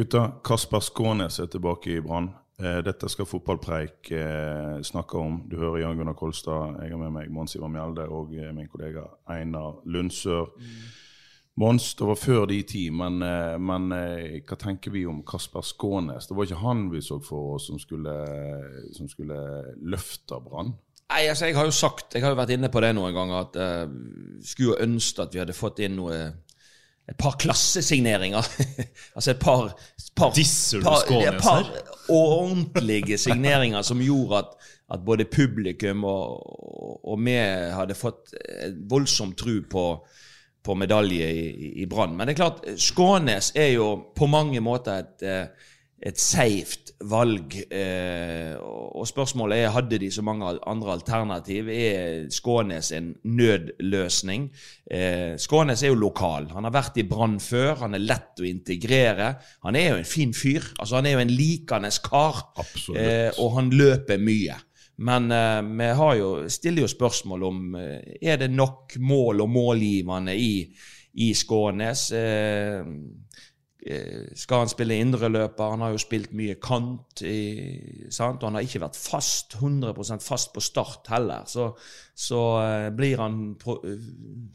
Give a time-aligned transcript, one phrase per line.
[0.00, 2.30] Gutta, Kasper Skånes er tilbake i Brann.
[2.56, 5.34] Eh, Dette skal Fotballpreik eh, snakke om.
[5.44, 6.78] Du hører Jan Gunnar Kolstad.
[6.80, 10.48] Jeg har med meg Mons Ivar Mjelde og eh, min kollega Einar Lundsør.
[11.60, 13.20] Mons, det var før de ti, men,
[13.60, 16.30] men hva tenker vi om Kasper Skånes?
[16.30, 18.14] Det var ikke han vi så for oss som skulle,
[18.96, 19.36] som skulle
[19.84, 20.72] løfte Brann.
[21.10, 23.44] Nei, altså, jeg har jo sagt, jeg har jo vært inne på det noen ganger,
[23.44, 26.22] at uh, skulle ønske at vi hadde fått inn noe
[27.10, 28.46] et par klassesigneringer.
[29.14, 29.72] altså et par,
[30.16, 31.66] par Disser du Skånes par
[32.10, 34.54] ordentlige signeringer som gjorde at,
[34.94, 37.36] at både publikum og, og vi
[37.74, 38.34] hadde fått
[38.90, 39.84] voldsom tro på,
[40.62, 42.16] på medalje i, i Brann.
[42.16, 45.68] Men det er klart, Skånes er jo på mange måter et eh,
[46.00, 47.54] et safe valg.
[47.72, 51.68] Eh, og spørsmålet er hadde de så mange andre alternativ.
[51.68, 54.48] Er Skånes en nødløsning?
[54.90, 56.50] Eh, Skånes er jo lokal.
[56.54, 57.82] Han har vært i Brann før.
[57.84, 59.34] Han er lett å integrere.
[59.66, 60.72] Han er jo en fin fyr.
[60.78, 62.42] Altså Han er jo en likende kar.
[62.56, 63.00] Absolutt.
[63.00, 64.56] Eh, og han løper mye.
[65.00, 65.32] Men
[65.78, 70.66] vi har jo, stiller jo spørsmål om er det nok mål og målgivende i,
[71.24, 72.10] i Skånes.
[72.12, 72.84] Eh,
[74.36, 75.72] skal han spille indreløper?
[75.72, 77.22] Han har jo spilt mye kant.
[77.24, 78.10] I?
[78.20, 81.46] Og han har ikke vært fast, 100% fast på start heller.
[81.48, 81.70] Så,
[82.12, 84.04] så eh, blir han på, eh,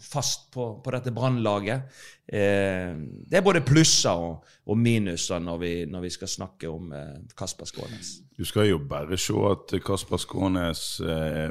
[0.01, 1.89] fast på, på dette brannlaget.
[2.27, 2.93] Eh,
[3.25, 7.17] det er både plusser og, og minuser når vi, når vi skal snakke om eh,
[7.37, 8.19] Kasper Skånes.
[8.37, 11.49] Du skal jo bare se at Kasper Skånes eh,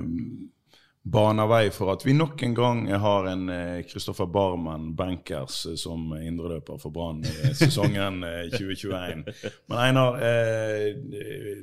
[1.04, 3.50] baner vei for at vi nok en gang har en
[3.84, 9.26] Kristoffer Barmen bankers eh, som indreløper for Brann i sesongen eh, 2021.
[9.68, 10.96] Men Einar, eh,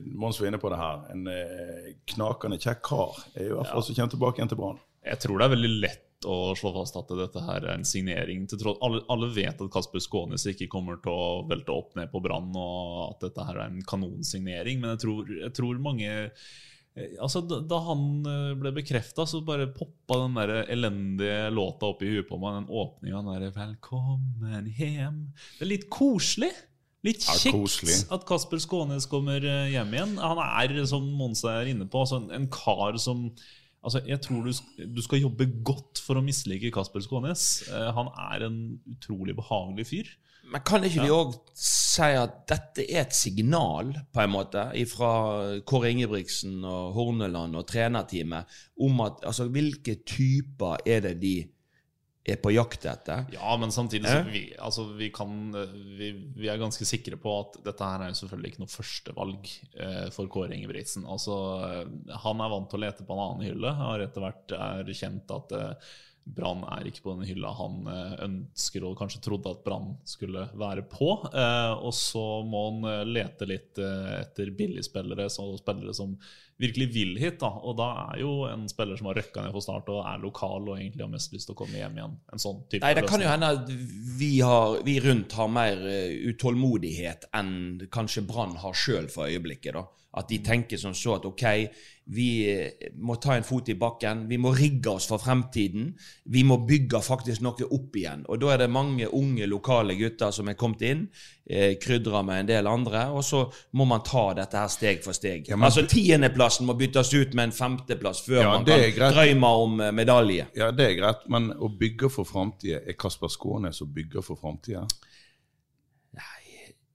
[0.05, 1.03] Mons var inne på det her.
[1.15, 4.81] En eh, knakende kjekk kar er i hvert fall som kommer tilbake igjen til Brann.
[5.01, 8.45] Jeg tror det er veldig lett å slå fast at dette her er en signering.
[8.47, 12.11] til tross alle, alle vet at Kasper Skånes ikke kommer til å velte opp ned
[12.11, 14.81] på Brann, og at dette her er en kanonsignering.
[14.83, 16.51] Men jeg tror, jeg tror mange eh,
[16.91, 22.03] Altså, da, da han eh, ble bekrefta, så bare poppa den der elendige låta opp
[22.03, 22.57] i huet på meg.
[22.59, 25.23] Den åpninga der 'Velkommen hjem'.
[25.55, 26.51] Det er litt koselig.
[27.01, 27.95] Litt kjekt koselig.
[28.13, 30.19] at Kasper Skånes kommer eh, hjem igjen.
[30.21, 33.29] Han er, som Monse er inne på, altså en, en kar som
[33.81, 34.51] Altså, jeg tror du,
[34.93, 37.63] du skal jobbe godt for å mislike Kasper Skånes.
[37.65, 38.59] Eh, han er en
[38.93, 40.11] utrolig behagelig fyr.
[40.53, 41.33] Men kan ikke vi òg
[41.91, 45.13] si at dette er et signal, på en måte, fra
[45.67, 51.35] Kåre Ingebrigtsen og Horneland og trenerteamet om at altså, hvilke typer er det de
[52.21, 53.25] er på jakt etter?
[53.33, 55.33] Ja, men samtidig så vi, altså, vi kan
[55.97, 59.49] vi, vi er ganske sikre på at dette her er jo selvfølgelig ikke noe førstevalg
[59.73, 61.07] eh, for Kåre Ingebrigtsen.
[61.09, 64.55] Altså, eh, han er vant til å lete på en annen hylle, har etter hvert
[64.59, 65.91] er kjent at eh,
[66.23, 70.45] Brann er ikke på den hylla han eh, ønsker og kanskje trodde at Brann skulle
[70.57, 71.15] være på.
[71.27, 76.13] Eh, og så må han eh, lete litt etter billigspillere, og spillere som
[76.61, 77.39] virkelig vil hit.
[77.41, 80.21] da, Og da er jo en spiller som har røkka ned for start og er
[80.21, 82.19] lokal og egentlig har mest lyst til å komme hjem igjen.
[82.31, 83.71] En sånn type Nei, det kan jo hende at
[84.19, 85.81] vi, har, vi rundt har mer
[86.29, 87.55] utålmodighet enn
[87.91, 89.73] kanskje Brann har sjøl for øyeblikket.
[89.79, 89.87] da.
[90.13, 91.43] At de tenker som så at ok,
[92.11, 95.93] vi eh, må ta en fot i bakken, vi må rigge oss for fremtiden.
[96.33, 98.25] Vi må bygge faktisk noe opp igjen.
[98.27, 101.05] Og da er det mange unge, lokale gutter som er kommet inn,
[101.47, 103.45] eh, krydra med en del andre, og så
[103.79, 105.47] må man ta dette her steg for steg.
[105.47, 109.53] Ja, men- altså Tiendeplassen må byttes ut med en femteplass før Ja, man kan drømme
[109.63, 110.47] om eh, medalje.
[110.55, 114.35] Ja, det er greit, men å bygge for framtida Er Kasper Skånes å bygge for
[114.35, 114.83] framtida?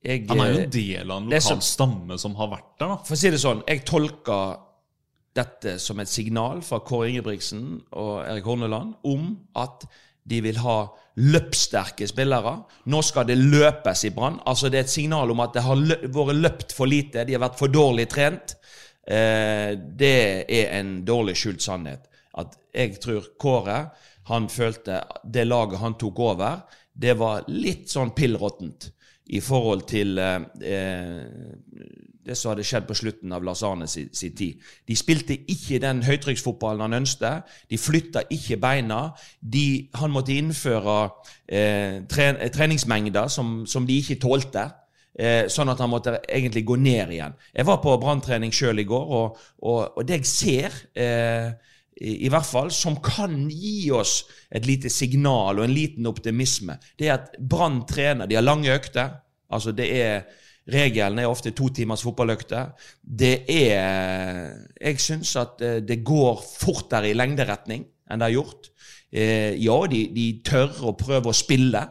[0.06, 2.92] Jeg, Han er jo eh, en del av en lokal stamme som har vært der,
[2.92, 2.98] da.
[3.06, 4.60] For å si det sånn, jeg tolker
[5.36, 7.64] dette som et signal fra Kåre Ingebrigtsen
[7.98, 9.84] og Erik Horneland om at
[10.26, 10.78] de vil ha
[11.22, 12.54] løpssterke spillere.
[12.90, 14.40] Nå skal det løpes i Brann.
[14.48, 17.24] Altså det er et signal om at det har lø vært løpt for lite.
[17.26, 18.56] De har vært for dårlig trent.
[19.06, 20.16] Eh, det
[20.50, 22.08] er en dårlig skjult sannhet.
[22.36, 23.78] At jeg tror Kåre
[24.30, 28.90] han følte det laget han tok over, det var litt sånn pill råttent
[29.26, 31.24] i forhold til eh, eh,
[32.26, 34.62] det som hadde skjedd på slutten av Lars Arne sin, sin tid.
[34.88, 37.46] De spilte ikke den høytrykksfotballen han ønsket.
[37.70, 39.02] De flytta ikke beina.
[39.40, 40.96] De, han måtte innføre
[41.46, 44.66] eh, tre, treningsmengder som, som, de ikke tålte.
[45.16, 47.38] Eh, sånn at han måtte egentlig gå ned igjen.
[47.54, 51.54] Jeg var på branntrening sjøl i går, og, og, og, det jeg ser eh,
[51.96, 57.08] i, hvert fall, som kan gi oss et lite signal og en liten optimisme, det
[57.08, 58.28] er at Brann trener.
[58.28, 59.14] De har lange økter.
[59.48, 60.26] Altså det er
[60.66, 62.72] Regelen er ofte to timers fotballøkter.
[63.00, 64.50] Det er
[64.80, 68.72] Jeg syns at eh, det går fortere i lengderetning enn det har gjort.
[69.12, 71.84] Eh, ja, de, de tør å prøve å spille.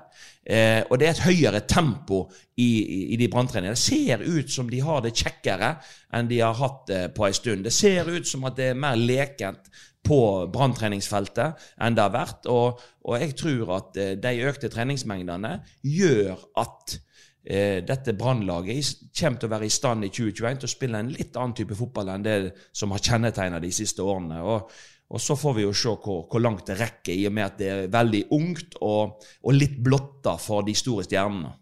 [0.43, 2.25] Eh, og det er et høyere tempo
[2.59, 3.73] i, i, i de branntreningene.
[3.73, 5.71] Det ser ut som de har det kjekkere
[6.13, 7.63] enn de har hatt det på en stund.
[7.65, 9.71] Det ser ut som at det er mer lekent
[10.05, 10.19] på
[10.53, 12.47] branntreningsfeltet enn det har vært.
[12.51, 16.97] Og, og jeg tror at de økte treningsmengdene gjør at
[17.45, 21.13] eh, dette Brannlaget kommer til å være i stand i 2021 til å spille en
[21.13, 22.37] litt annen type fotball enn det
[22.75, 24.41] som har kjennetegna de siste årene.
[24.43, 24.71] Og,
[25.09, 27.59] og, så får vi jo se hvor, hvor, langt det rekker, i og med at
[27.61, 31.55] det er veldig ungt og, og litt blotta for de store stjernene.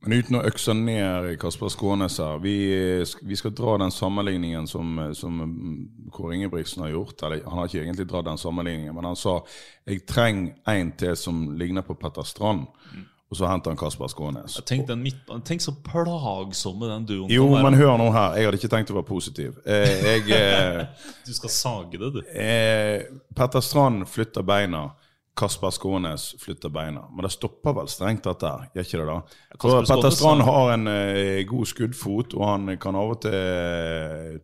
[0.00, 2.54] Men uten å økse ned Kasper Skånes her, vi,
[3.20, 5.42] vi, skal dra den sammenligningen som, som
[6.14, 7.20] Kåre Ingebrigtsen har gjort.
[7.22, 9.42] Eller han har ikke egentlig dratt den sammenligningen, men han sa
[9.84, 12.64] jeg trenger en til som ligner på Petter Strand.
[12.94, 13.04] Mm.
[13.30, 14.56] Og så henter han Kasper Skånes.
[14.66, 18.34] Tenk, midt, tenk så plagsomme den duoen Jo, men hør nå her.
[18.34, 19.60] Jeg hadde ikke tenkt å være positiv.
[19.62, 22.18] Eh, jeg, eh, du skal sage det, du.
[22.34, 23.04] Eh,
[23.38, 24.88] Petter Strand flytter beina.
[25.40, 27.06] Kasper Skånes flytter beina.
[27.14, 29.18] Men det stopper vel strengt tatt der, gjør ikke det da?
[29.62, 34.38] For Petter Strand har en eh, god skuddfot, og han kan av og til eh,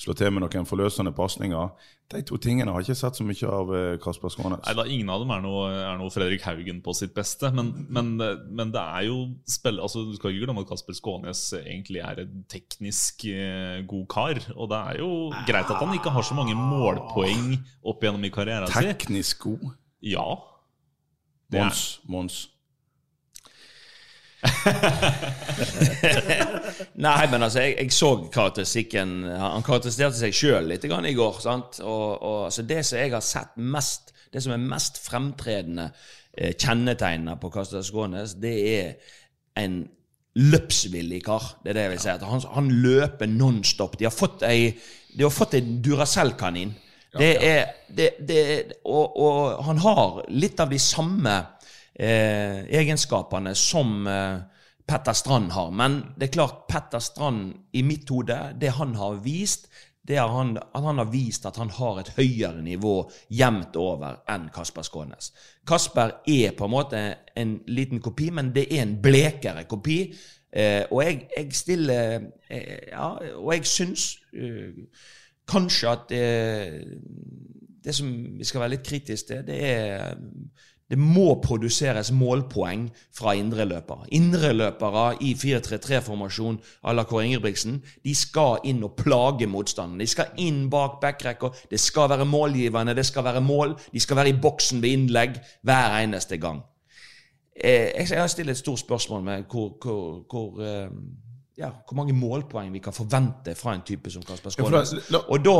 [0.00, 1.72] slå til med noen forløsende pasninger.
[2.10, 4.62] De to tingene har jeg ikke sett så mye av eh, Kasper Skånes.
[4.64, 7.52] Nei, da, Ingen av dem er noe, er noe, Fredrik Haugen på sitt beste.
[7.54, 11.44] Men, men, men det er jo spill, altså, Du skal ikke glemme at Kasper Skånes
[11.60, 14.42] egentlig er en teknisk eh, god kar.
[14.56, 15.12] Og det er jo
[15.46, 17.60] greit at han ikke har så mange målpoeng
[17.92, 18.90] opp gjennom i karrieren sin.
[18.90, 19.68] Teknisk god?
[20.00, 20.38] Ja.
[21.52, 22.00] Mons.
[22.08, 22.48] Mons.
[26.94, 31.40] Nei, men altså, jeg, jeg, så karakteristikken Han karakteriserte seg sjøl litt i går.
[31.44, 31.80] sant?
[31.84, 35.90] Og, og altså, Det som jeg har sett mest, det som er mest fremtredende
[36.38, 38.94] eh, kjennetegnene på Kasper Skånes, det er
[39.60, 39.82] en
[40.40, 41.42] løpsvillig kar.
[41.64, 42.10] Det er det jeg vil si.
[42.30, 43.98] Han, han løper nonstop.
[43.98, 44.70] De har fått ei,
[45.12, 46.72] de har fått en Duracell-kanin.
[47.18, 48.42] Det er, det, det,
[48.84, 51.32] og, og han har litt av de samme
[51.94, 54.38] eh, egenskapene som eh,
[54.86, 55.70] Petter Strand har.
[55.74, 59.68] Men det er klart, Petter Strand, i mitt hode, det han har vist,
[60.06, 62.94] det er han, han har vist at han har et høyere nivå
[63.36, 65.30] jevnt over enn Kasper Skånes.
[65.68, 67.02] Kasper er på en måte
[67.38, 70.00] en liten kopi, men det er en blekere kopi.
[70.50, 74.80] Eh, og jeg, jeg stiller eh, Ja, og jeg syns eh,
[75.50, 76.24] kanskje at det,
[77.84, 80.14] det som vi skal være litt kritiske til, det er
[80.90, 84.08] det må produseres målpoeng fra indreløpere.
[84.18, 90.02] Indreløpere i 4-3-3-formasjon à la Kåre Ingebrigtsen de skal inn og plage motstanderen.
[90.02, 91.52] De skal inn bak backrekka.
[91.70, 93.76] Det skal være målgivende, det skal være mål.
[93.92, 96.64] De skal være i boksen ved innlegg hver eneste gang.
[97.54, 100.90] Eh, jeg har stilt et stort spørsmål med hvor, hvor, hvor, eh,
[101.60, 104.94] ja, hvor mange målpoeng vi kan forvente fra en type som Kasper Skånes.
[105.20, 105.58] Og da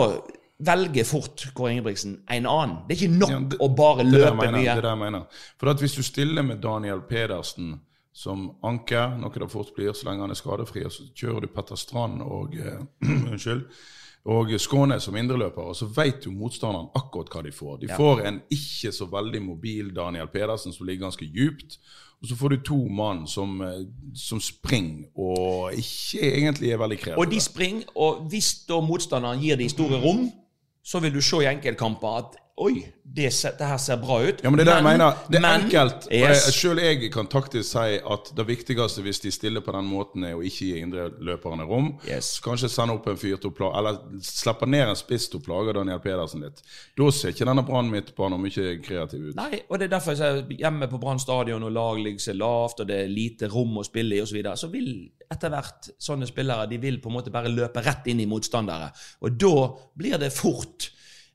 [0.60, 2.80] velger fort Kåre Ingebrigtsen en annen.
[2.88, 4.74] Det er ikke nok ja, det, å bare løpe mener, mye.
[4.74, 5.46] Det er jeg mener.
[5.60, 7.78] For at Hvis du stiller med Daniel Pedersen
[8.12, 11.54] som anker, noe det fort blir så lenge han er skadefri, og så kjører du
[11.54, 12.82] Petter Strand og eh,
[13.30, 13.64] unnskyld,
[14.30, 17.78] og Skåne som indreløper, og så vet jo motstanderen akkurat hva de får.
[17.80, 17.96] De ja.
[17.96, 21.78] får en ikke så veldig mobil Daniel Pedersen som ligger ganske djupt.
[22.20, 26.98] Og så får du to mann som, eh, som springer og ikke egentlig er veldig
[26.98, 27.18] kreative.
[27.18, 30.26] Og de springer, og hvis da motstanderen gir de store rom,
[30.84, 34.42] så vil du se i enkeltkamper at Oi, det, det, her ser bra ut.
[34.44, 35.20] Ja, men Det er det jeg mener.
[35.28, 36.08] Det er men, enkelt.
[36.12, 36.42] Yes.
[36.54, 40.36] Selv jeg kan taktisk si at det viktigste hvis de stiller på den måten, er
[40.36, 41.94] å ikke gi indreløperne rom.
[42.08, 42.34] Yes.
[42.44, 45.74] Kanskje sende opp en fyr til å Eller slippe ned en spiss til å plage
[45.78, 46.60] Daniel Pedersen litt.
[46.98, 49.34] Da ser ikke denne Brann midtbanen mye kreativ ut.
[49.40, 52.38] Nei, og det er derfor jeg sier hjemme på Brann stadion og lag ligger seg
[52.38, 54.92] lavt, og det er lite rom å spille i osv., så, videre, så vil
[55.30, 58.92] etter hvert sånne spillere de vil på en måte bare løpe rett inn i motstandere.
[59.24, 59.54] Og da
[59.98, 60.90] blir det fort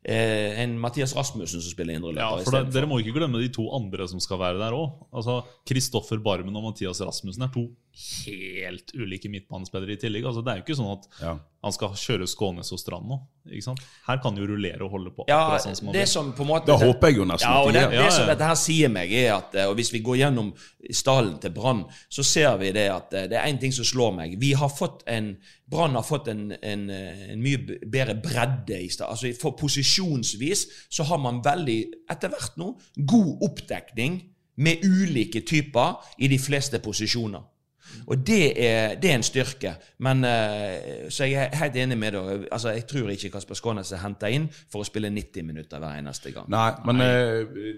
[0.06, 2.22] eh, en Mathias Rasmussen som spiller indreløper.
[2.22, 4.94] Ja, for det, Dere må ikke glemme de to andre som skal være der òg.
[5.16, 10.26] Altså, Kristoffer Barmen og Mathias Rasmussen er to helt ulike midtbanespillere i tillegg.
[10.28, 11.36] Altså, det er jo ikke sånn at, ja.
[11.66, 13.16] Han skal kjøre Skånes og Strand nå.
[13.50, 13.80] ikke sant?
[14.06, 15.24] Her kan jo rullere og holde på.
[15.32, 17.64] Ja, sånn som han det som på en måte Da håper jeg jo nesten ja,
[17.66, 20.04] og det, det, det som dette her sier meg, er at eh, og hvis vi
[20.06, 20.52] går gjennom
[20.94, 24.14] stallen til Brann, så ser vi det at eh, det er én ting som slår
[24.20, 24.38] meg.
[24.44, 25.32] Vi har fått en
[25.72, 29.10] Brann har fått en, en, eh, en mye bedre bredde i stad.
[29.16, 31.80] Altså, for posisjonsvis så har man veldig,
[32.14, 32.76] etter hvert nå,
[33.16, 34.22] god oppdekning
[34.62, 37.42] med ulike typer i de fleste posisjoner.
[38.08, 39.76] Og det er, det er en styrke.
[40.06, 42.48] Men, eh, så jeg er helt enig med deg.
[42.52, 46.00] Altså, jeg tror ikke Kasper Skånes er henta inn for å spille 90 minutter hver
[46.00, 46.50] eneste gang.
[46.52, 47.76] Nei, men Nei.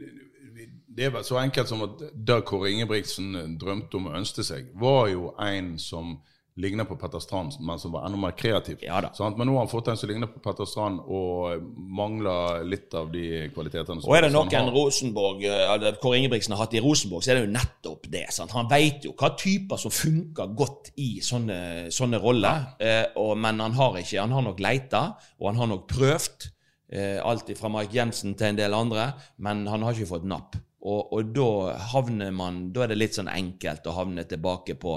[0.98, 5.08] det er så enkelt som at det Kåre Ingebrigtsen drømte om og ønsket seg, var
[5.14, 6.18] jo en som
[6.58, 8.82] ligner på Petter Strand, men som var enda mer kreativ.
[8.82, 9.00] Ja?
[9.38, 13.12] Men nå har han fått en som ligner på Petter Strand, og mangler litt av
[13.14, 14.72] de kvalitetene som Og er det noen har.
[14.74, 18.26] Rosenborg, eh, eller Kåre Ingebrigtsen har hatt i Rosenborg, så er det jo nettopp det.
[18.34, 18.56] Sant?
[18.58, 21.60] Han vet jo hva typer som funker godt i sånne,
[21.94, 22.66] sånne roller.
[22.82, 25.04] Eh, og, men han har ikke, han har nok leita,
[25.38, 26.52] og han har nok prøvd.
[26.90, 29.12] Eh, alt fra Mark Jensen til en del andre,
[29.44, 30.58] men han har ikke fått napp.
[30.88, 34.94] Og, og da havner man Da er det litt sånn enkelt å havne tilbake på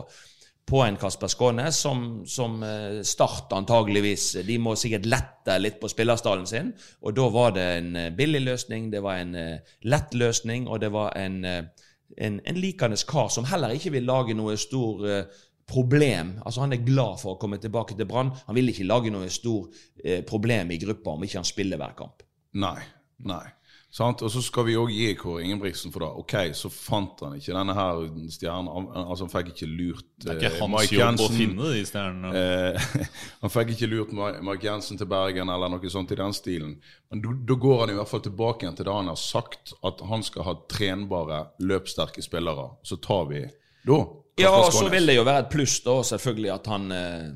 [0.70, 5.90] på en Kasper Skånes, som, som eh, Start antageligvis De må sikkert lette litt på
[5.90, 6.72] spillerstallen sin,
[7.02, 10.82] og da var det en eh, billig løsning, det var en eh, lett løsning, og
[10.84, 11.86] det var en, eh,
[12.16, 16.36] en, en likende kar som heller ikke vil lage noe stor eh, problem.
[16.44, 18.32] Altså Han er glad for å komme tilbake til Brann.
[18.46, 19.68] Han vil ikke lage noe stor
[20.04, 22.26] eh, problem i gruppa om ikke han spiller hver kamp.
[22.62, 22.78] Nei.
[23.26, 23.44] Nei.
[23.90, 24.20] Sant?
[24.22, 26.08] Og så skal vi òg gi Kåre Ingebrigtsen for det.
[26.22, 28.68] Ok, så fant han ikke denne her stjernen.
[28.70, 31.36] Han- Altså, han fikk ikke lurt Det er ikke eh, hans Mike jobb å Jensen.
[31.40, 32.30] finne de stjernene.
[32.38, 33.08] Eh,
[33.42, 36.76] han fikk ikke lurt Ma- Mark Jensen til Bergen eller noe sånt i den stilen.
[37.10, 40.00] Men da- går han i hvert fall tilbake igjen til det han har sagt, at
[40.06, 42.70] han skal ha trenbare, løpssterke spillere.
[42.86, 43.42] Så tar vi
[43.86, 44.00] da
[44.38, 47.30] Ja, og så vil det jo være et pluss da, selvfølgelig at han eh,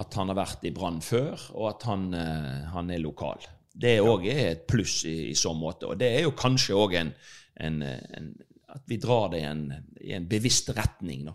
[0.00, 3.42] at han har vært i Brann før, og at han, han er lokal.
[3.80, 5.88] Det òg er et pluss i, i så måte.
[5.88, 7.12] Og det er jo kanskje òg en,
[7.60, 8.32] en, en
[8.70, 9.64] At vi drar det i en,
[10.00, 11.34] i en bevisst retning, da.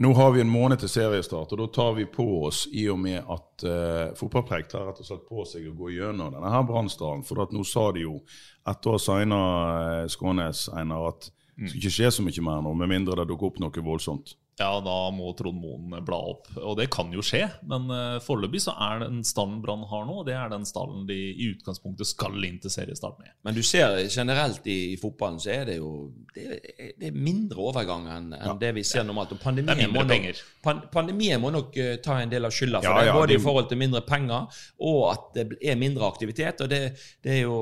[0.00, 2.98] Nå har vi en måned til seriestart, og da tar vi på oss, i og
[3.02, 6.64] med at uh, Fotballpreik tar rett og slett på seg å gå gjennom denne her
[6.68, 7.24] Brannsdalen.
[7.26, 8.14] For nå sa de jo,
[8.70, 12.62] etter å ha signa uh, Skånes, Einar, at det skal ikke skje så mye mer
[12.64, 14.32] nå, med mindre det dukker opp noe voldsomt.
[14.60, 16.50] Ja, da må Trond Moen bla opp.
[16.60, 20.18] Og det kan jo skje, men uh, foreløpig så er den stallen Brann har nå,
[20.26, 23.30] det er den stallen de i utgangspunktet skal inn til seriestart med.
[23.46, 25.92] Men du ser generelt i, i fotballen så er det jo
[26.34, 29.32] det er, det er mindre overgang enn enn det vi ser normalt.
[29.32, 32.82] Og pandemien, er må nok, pan, pandemien må nok uh, ta en del av skylda
[32.84, 33.08] for Ja, det.
[33.08, 36.60] ja, både de- i forhold til mindre penger og at det er mindre aktivitet.
[36.60, 36.82] Og det,
[37.24, 37.56] det er jo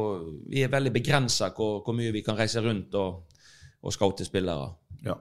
[0.50, 3.22] Vi er veldig begrensa hvor, hvor mye vi kan reise rundt og,
[3.86, 4.72] og scoute spillere.
[5.06, 5.14] Ja.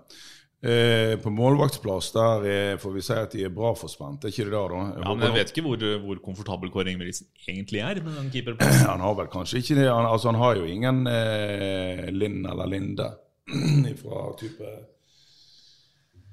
[0.58, 4.48] Eh, på målvaktsplass der er, får vi si at de er bra forspent, er ikke
[4.48, 4.80] det der, da?
[4.90, 8.32] Jeg Ja, men Jeg vet ikke hvor, hvor komfortabel Kåre Ingebrigtsen egentlig er med den
[8.34, 8.90] keeperplassen.
[8.96, 9.86] Han har vel kanskje ikke det.
[9.86, 13.12] Han, altså, han har jo ingen eh, Linn eller Linde
[14.02, 14.72] fra type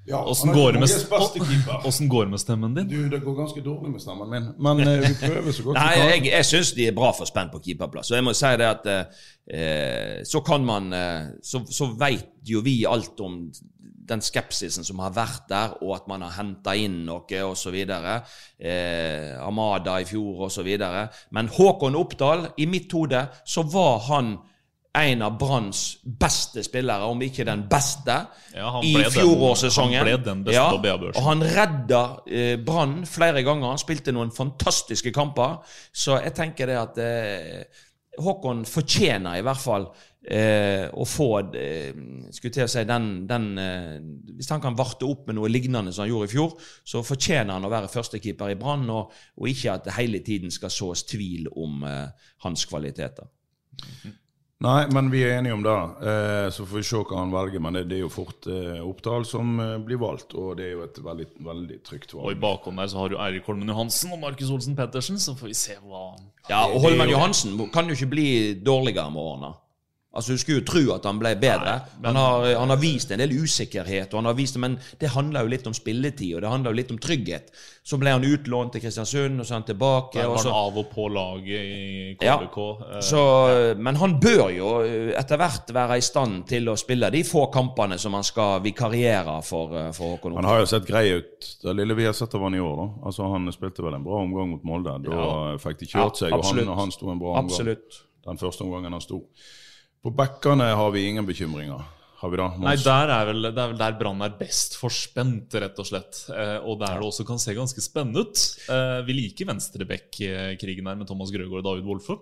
[0.09, 0.57] Ja, Åssen går,
[2.09, 2.89] går det med stemmen din?
[2.89, 5.93] Du, det går ganske dårlig med stemmen min, men eh, vi prøver så godt Nei,
[5.95, 6.11] vi kan.
[6.11, 8.11] jeg, jeg syns de er bra for spent på keeperplass.
[8.13, 12.65] Og jeg må si det at eh, så kan man eh, Så, så veit jo
[12.65, 13.39] vi alt om
[14.05, 17.75] den skepsisen som har vært der, og at man har henta inn noe osv.
[17.75, 20.69] Eh, Amada i fjor osv.
[21.31, 24.35] Men Håkon Oppdal, i mitt hode, så var han
[24.95, 28.15] en av Branns beste spillere, om ikke den beste,
[28.55, 29.97] Ja, i fjorårssesongen.
[29.99, 31.17] han ble den beste på BA-børsen.
[31.19, 33.73] og han redda eh, Brann flere ganger.
[33.73, 35.57] Han spilte noen fantastiske kamper.
[35.93, 37.65] Så jeg tenker det at eh,
[38.23, 39.87] Håkon fortjener i hvert fall
[40.23, 41.29] eh, å få
[41.59, 41.91] eh,
[42.35, 43.95] skulle til å si den, den eh,
[44.39, 46.57] Hvis han kan varte opp med noe lignende som han gjorde i fjor,
[46.87, 50.55] så fortjener han å være førstekeeper i Brann, og, og ikke at det hele tiden
[50.55, 53.31] skal sås tvil om eh, hans kvaliteter.
[54.63, 55.73] Nei, men vi er enige om det.
[56.09, 57.61] Eh, så får vi se hva han velger.
[57.61, 60.73] Men det, det er jo fort eh, Oppdal som eh, blir valgt, og det er
[60.77, 62.41] jo et veldig, veldig trygt Og i valg.
[62.45, 65.59] bakhånd der så har du Eirik Holmen Johansen og Markus Olsen Pettersen, så får vi
[65.59, 66.05] se hva
[66.49, 68.29] Ja, og Holmen Johansen kan jo ikke bli
[68.65, 69.53] dårligere med årene.
[70.15, 71.81] Altså, Du skulle jo tro at han ble bedre.
[72.05, 75.43] han, har, han har vist en del usikkerhet, og han har vist, men det handler
[75.43, 77.51] jo litt om spilletid, og det handler jo litt om trygghet.
[77.85, 80.17] Så ble han utlånt til Kristiansund, og så han tilbake.
[80.23, 82.39] Der og var så, av og på laget i Ja.
[82.39, 82.59] KBK.
[82.95, 83.01] Ja.
[83.03, 83.25] så,
[83.77, 87.49] men han bør jo eh, etter hvert være i stand til å spille de få
[87.53, 91.51] kampene som han skal vikariere for, eh, for Håkon Han har jo sett grei ut,
[91.63, 92.77] det lille vi har sett av han i år.
[92.77, 92.87] da.
[93.11, 94.95] Altså Han spilte vel en bra omgang mot Molde.
[95.05, 95.59] Da Ja.
[95.59, 98.01] fikk de kjørt Ja, seg, og han, han sto en bra omgang Absolutt.
[98.25, 99.21] den første omgangen han sto.
[100.05, 101.81] På backene har vi ingen bekymringer.
[102.21, 102.51] har vi da?
[102.61, 106.27] Nei, der er vel, det er vel der Brann er best forspent, rett og slett.
[106.29, 108.43] Eh, og der det også kan se ganske spennende ut.
[108.69, 112.19] Eh, vi liker venstreback-krigen her med Thomas Grøgaard og David Wolfe.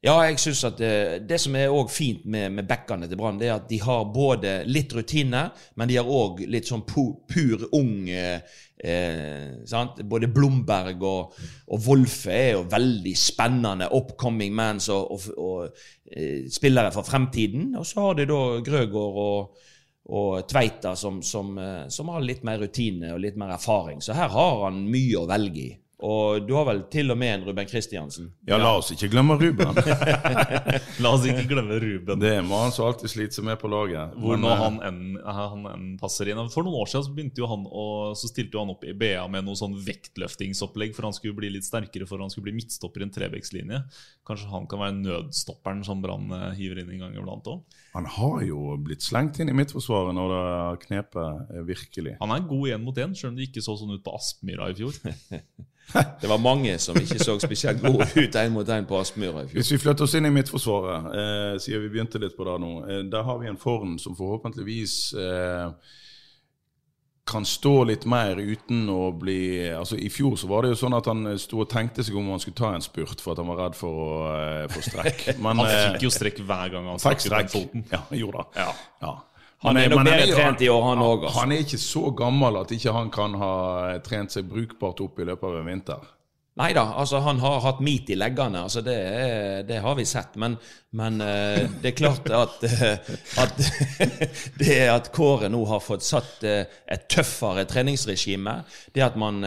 [0.00, 0.92] Ja, jeg synes at det,
[1.28, 4.06] det som er også fint med, med backene til Brann, det er at de har
[4.08, 5.42] både litt rutine,
[5.76, 8.40] men de har òg litt sånn pu, pur ung eh,
[8.80, 10.00] eh, sant?
[10.08, 11.36] Både Blomberg og,
[11.68, 17.74] og Wolfe er jo veldig spennende upcoming mans og, og, og eh, spillere for fremtiden.
[17.76, 19.68] Og så har de da Grøgaard og,
[20.16, 24.00] og Tveita som, som, eh, som har litt mer rutine og litt mer erfaring.
[24.00, 25.70] Så her har han mye å velge i.
[26.00, 28.30] Og du har vel til og med en Ruben Kristiansen.
[28.48, 29.76] Ja, la oss ikke glemme Ruben.
[31.04, 32.20] La oss ikke glemme Ruben.
[32.20, 34.14] Det må han så alltid slite seg med på laget.
[34.20, 36.40] Hvor nå eh, han enn, passer inn.
[36.52, 37.84] For noen år siden så, begynte jo han å,
[38.16, 41.52] så stilte jo han opp i BA med noe sånn vektløftingsopplegg, for han skulle bli
[41.52, 43.82] litt sterkere, for han skulle bli midtstopper i en trevektslinje.
[44.28, 47.80] Kanskje han kan være nødstopperen som Brann eh, hiver inn en gang iblant òg.
[47.92, 52.16] Han har jo blitt slengt inn i midtforsvaret når det har knepet eh, virkelig.
[52.22, 54.70] Han er god én mot én, selv om det ikke så sånn ut på Aspmyra
[54.72, 54.96] i fjor.
[56.20, 59.48] Det var mange som ikke så spesielt gode ut én mot én på Aspmyra i
[59.48, 59.58] fjor.
[59.58, 62.70] Hvis vi flytter oss inn i midtforsvaret, eh, siden vi begynte litt på det nå,
[62.86, 65.72] eh, der har vi en form som forhåpentligvis eh,
[67.30, 70.96] kan stå litt mer uten å bli altså I fjor så var det jo sånn
[70.98, 73.50] at han sto og tenkte seg om han skulle ta en spurt for at han
[73.52, 75.26] var redd for å eh, få strekk.
[75.44, 77.84] Men Han eh, fikk jo strekk hver gang han stakk ut den foten.
[77.92, 78.64] Ja, gjorde det.
[78.64, 78.70] Ja.
[79.04, 79.14] Ja.
[79.60, 81.26] Han er nok bedre trent i år, han òg.
[81.26, 81.40] altså.
[81.40, 83.52] Han er ikke så gammel at ikke han kan ha
[84.04, 86.06] trent seg brukbart opp i løpet av en vinter.
[86.58, 90.04] Nei da, altså han har hatt meat i leggene, altså det, er, det har vi
[90.04, 90.34] sett.
[90.36, 90.56] Men,
[90.98, 92.98] men eh, det er klart at, eh,
[93.38, 93.60] at
[94.60, 98.56] det at Kåre nå har fått satt eh, et tøffere treningsregime
[98.92, 99.38] Det at man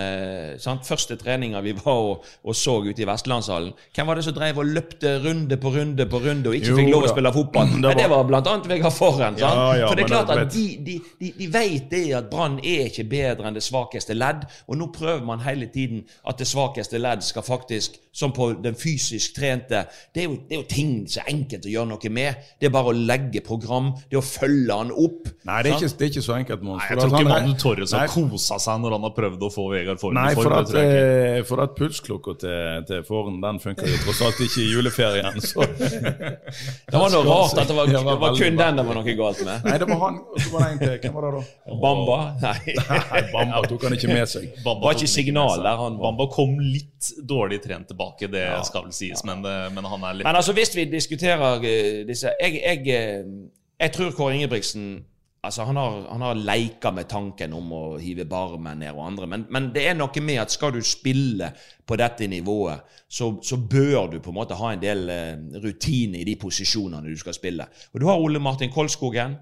[0.63, 4.35] sant, Første treninga vi var og, og så ute i Vestlandshallen Hvem var det som
[4.37, 7.33] drev og løpte runde på runde på runde og ikke Jo fikk lov å spille
[7.35, 7.73] fotball?
[7.83, 9.37] Det Nei, det var- var blant annet Vegard Forhen.
[9.43, 12.31] Ja, ja, For det er klart det- at de, de, de, de vet det at
[12.31, 16.39] Brann er ikke bedre enn det svakeste ledd, og nå prøver man hele tiden at
[16.39, 19.79] det svakeste ledd skal faktisk, som på den fysisk trente
[20.13, 22.43] Det er jo, det er jo ting som er enkelt å gjøre noe med.
[22.61, 25.31] Det er bare å legge program, det er å følge han opp.
[25.49, 26.83] Nei, det er ikke, det er ikke så enkelt, Mons.
[26.83, 29.51] Nei, jeg tror ikke han Manu Torres har kosa seg når han har prøvd å
[29.53, 30.43] få Vegard Forn i form.
[30.45, 34.43] for at, jeg eh, for at pulsklokka til, til Forn, den funker jo tross alt
[34.45, 35.41] ikke i juleferien.
[35.41, 35.65] Så.
[36.93, 39.39] Det var noe rart at det var, det var kun den det var noe galt
[39.45, 39.65] med.
[39.65, 40.19] Nei, det var han.
[40.29, 40.93] Og så var det en til.
[41.03, 41.77] Hvem var det, da?
[41.83, 42.17] Bamba?
[42.43, 42.75] Nei.
[43.11, 44.49] Nei, Bamba tok han ikke med seg.
[44.63, 46.11] Bamba var ikke signal der han var.
[46.11, 46.82] Bamba kom litt
[47.27, 50.75] dårlig trent tilbake, det skal vel sies, men, men han er litt Men altså, hvis
[50.75, 53.33] vi diskuterer eh, disse Jeg, jeg, eh,
[53.79, 55.03] jeg tror Kåre Ingebrigtsen
[55.43, 59.27] Altså, Han har, han har leika med tanken om å hive Barmen ned og andre,
[59.27, 61.49] men, men det er noe med at skal du spille
[61.83, 66.21] på dette nivået, så, så bør du på en måte ha en del eh, rutine
[66.21, 67.67] i de posisjonene du skal spille.
[67.91, 69.35] Og Du har Ole Martin Kolskogen,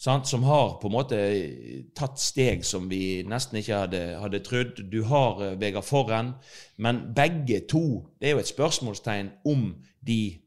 [0.00, 1.18] sant, som har på en måte
[1.96, 4.80] tatt steg som vi nesten ikke hadde, hadde trodd.
[4.92, 6.34] Du har uh, Vegard Forren,
[6.76, 10.40] Men begge to Det er jo et spørsmålstegn om de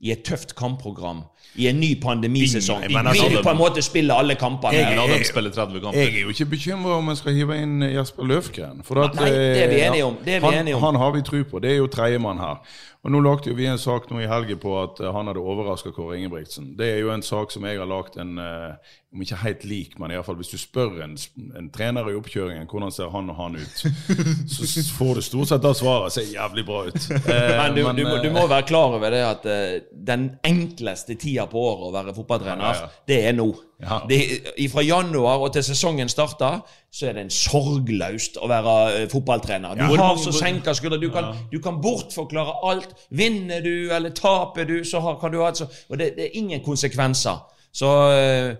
[0.00, 4.14] i et tøft kampprogram i en ny pandemisesong Vi altså, vil på en måte spille
[4.14, 4.74] alle kampene.
[4.74, 6.00] Jeg, jeg, jeg, spiller 30 kamper.
[6.00, 8.82] Jeg er jo ikke bekymra om en skal hive inn Jesper Løfgren.
[8.86, 10.18] For at, Nei, det er vi eh, enige om.
[10.24, 10.82] Det er vi han, enige om.
[10.88, 11.62] han har vi tro på.
[11.62, 12.58] Det er jo tredjemann her.
[13.04, 15.42] Og Nå lagde jo vi en sak nå i helgen på at eh, han hadde
[15.44, 16.72] overraska Kåre Ingebrigtsen.
[16.78, 19.92] Det er jo en sak som jeg har lagd en eh, om ikke helt lik,
[20.00, 21.12] men i hvert fall hvis du spør en,
[21.54, 23.84] en trener i oppkjøringen hvordan ser han og han ut,
[24.50, 26.16] så får du stort sett da svaret.
[26.16, 27.06] Ser jævlig bra ut.
[27.60, 29.46] Men du, du, må- du må være klar over det at
[30.08, 33.04] den enkleste tida på året å være fotballtrener, Ja, ja, ja.
[33.10, 33.48] det er nå.
[33.84, 33.98] Ja.
[34.72, 36.60] Fra januar og til sesongen starter,
[36.94, 39.74] så er det en sorgløst å være eh, fotballtrener.
[39.76, 41.00] Du har så senka skuldre.
[41.02, 42.94] Du kan, du kan bortforklare alt.
[43.10, 46.28] Vinner du eller taper du, så har, kan du ha et så Og det, det
[46.28, 47.42] er ingen konsekvenser.
[47.74, 48.54] Så eh,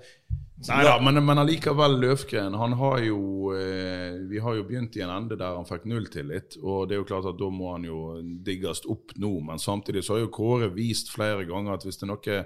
[0.65, 5.03] Nei da, men, men allikevel, Løfgren han har jo eh, Vi har jo begynt i
[5.05, 6.57] en ende der han fikk nulltillit.
[6.63, 7.99] Og det er jo klart at da må han jo
[8.47, 9.35] digges opp nå.
[9.45, 12.39] Men samtidig så har jo Kåre vist flere ganger at hvis det er noe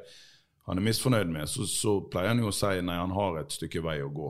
[0.68, 3.54] han er misfornøyd med, så, så pleier han jo å si nei, han har et
[3.54, 4.28] stykke vei å gå.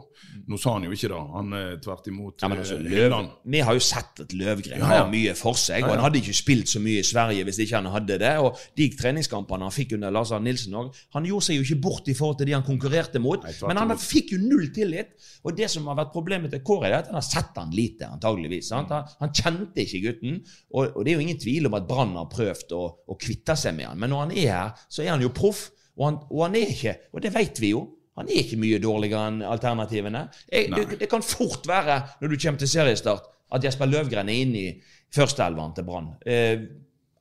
[0.48, 1.18] Nå sa han jo ikke det.
[1.35, 3.16] Han er tvert imot Ja, men altså, eh, Løv,
[3.55, 5.83] vi har jo sett at Løvgren Ja, har mye for seg.
[5.83, 8.35] og Han hadde ikke spilt så mye i Sverige hvis ikke han hadde det.
[8.38, 11.81] og De treningskampene han fikk under Lars Arne Nilsen òg Han gjorde seg jo ikke
[11.88, 15.16] bort i forhold til de han konkurrerte mot, Nei, men han fikk jo null tillit.
[15.42, 18.07] Og det som har vært problemet til Kåre, er at han har sett han lite,
[18.09, 18.70] antageligvis.
[18.70, 18.92] Sant?
[18.94, 20.38] Han, han kjente ikke gutten.
[20.70, 23.57] Og, og det er jo ingen tvil om at Brann har prøvd å, å kvitte
[23.59, 23.98] seg med han.
[24.01, 25.68] Men når han er her, så er han jo proff.
[25.98, 27.87] Og han, og han er ikke, og det vet vi jo,
[28.18, 30.24] han er ikke mye dårligere enn alternativene.
[30.50, 34.40] Jeg, det, det kan fort være, når du kommer til seriestart, at Jesper Løvgren er
[34.42, 34.72] inne i
[35.14, 36.11] førsteelveren til Brann.
[36.26, 36.64] Eh,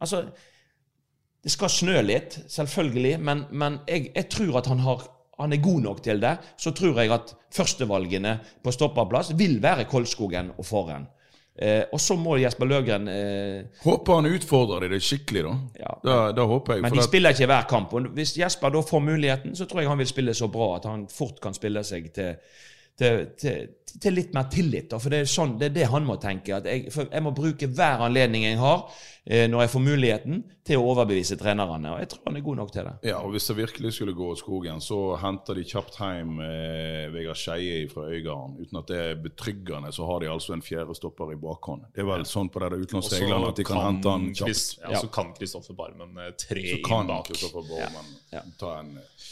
[0.02, 0.24] altså,
[1.44, 5.06] det skal snø litt, selvfølgelig, men, men jeg, jeg tror at han har,
[5.38, 8.34] han er god nok til det, så tror jeg at førstevalgene
[8.66, 11.08] på stopperplass vil være Kolskogen og Forren.
[11.58, 15.54] Eh, og så må Jesper Løgren eh, Håper han utfordrer de det skikkelig, da.
[15.82, 15.96] Ja.
[16.04, 16.84] Da, da håper jeg.
[16.86, 17.94] Men de at- spiller ikke hver kamp.
[17.98, 20.86] Og hvis Jesper da får muligheten, så tror jeg han vil spille så bra at
[20.86, 22.36] han fort kan spille seg til,
[22.98, 23.68] til, til,
[24.02, 24.90] til litt mer tillit.
[24.92, 24.98] Da.
[25.02, 26.56] For det er, sånn, det er det han må tenke.
[26.58, 28.84] At jeg, for jeg må bruke hver anledning jeg har,
[29.26, 31.94] eh, når jeg får muligheten, til å overbevise trenerne.
[31.94, 32.94] Og jeg tror han er god nok til det.
[33.08, 37.06] Ja, og Hvis det virkelig skulle gå ut skogen, så henter de kjapt hjem eh,
[37.14, 38.58] Vegard Skeie fra Øygarden.
[38.66, 41.86] Uten at det er betryggende, så har de altså en fjerde stopper i bakhånd.
[41.96, 44.82] Det er vel sånn på det utenlandsreglene at de kan, hente han kjapt.
[44.82, 45.00] Ja, Ja.
[45.06, 46.84] så kan Kristoffer Barmen tre inn bak.
[46.84, 47.28] Så kan.
[47.30, 48.42] Kristoffer Bormann Ja.
[48.60, 49.28] ta en eh,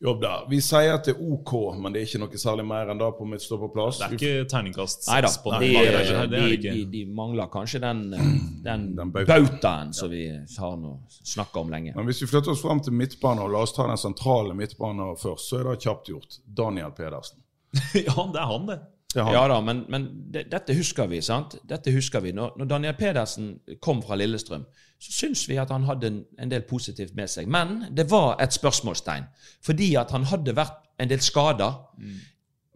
[0.00, 0.42] jobb der.
[0.50, 3.08] Vi sier at det er OK, men det er ikke noe særlig mer enn det
[3.18, 4.00] på midtstopperplass.
[4.02, 6.74] Det er ikke terningkast seks på De, den de, de, ikke.
[6.92, 8.26] de mangler kanskje den, eh,
[8.66, 9.46] den, Den bautaen.
[9.48, 10.26] bautaen som vi
[10.58, 11.94] har nå snakka om lenge.
[11.96, 15.16] Men hvis vi flytter oss frem til midtbanen, og la oss ta den sentrale midtbanen
[15.20, 16.40] først, så er det kjapt gjort.
[16.46, 17.42] Daniel Pedersen.
[18.06, 18.78] Ja, det er han, det.
[19.16, 21.22] Ja da, men, men det, dette husker vi.
[21.24, 21.56] sant?
[21.68, 22.32] Dette husker vi.
[22.36, 24.66] Når, når Daniel Pedersen kom fra Lillestrøm,
[25.00, 27.48] så syns vi at han hadde en, en del positivt med seg.
[27.48, 29.28] Men det var et spørsmålstegn.
[29.64, 31.78] Fordi at han hadde vært en del skader.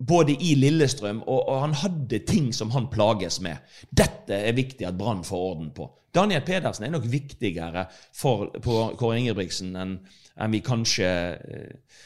[0.01, 3.61] Både i Lillestrøm, og, og han hadde ting som han plages med.
[3.93, 5.91] Dette er viktig at Brann får orden på.
[6.15, 7.85] Daniel Pedersen er nok viktigere
[8.17, 10.01] for på Kåre Ingebrigtsen enn
[10.41, 12.01] enn vi kanskje eh,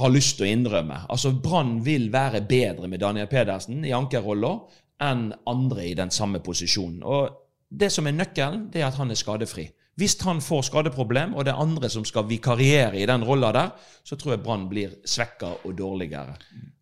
[0.00, 1.04] har lyst til å innrømme.
[1.12, 4.56] Altså, Brann vil være bedre med Daniel Pedersen i ankerrolla
[5.02, 7.02] enn andre i den samme posisjonen.
[7.02, 7.40] Og
[7.74, 9.64] Det som er nøkkelen, det er at han er skadefri.
[9.98, 13.72] Hvis han får skadeproblem, og det er andre som skal vikariere i den rolla der,
[14.04, 16.34] så tror jeg Brann blir svekka og dårligere.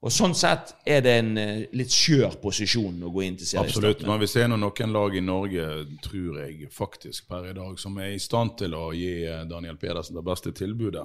[0.02, 3.76] Og Sånn sett er det en eh, litt skjør posisjon å gå inn til seriestart
[3.76, 4.06] Absolutt.
[4.08, 5.66] Men vi ser nå noen lag i Norge,
[6.02, 9.78] tror jeg faktisk per i dag, som er i stand til å gi eh, Daniel
[9.80, 11.04] Pedersen det beste tilbudet,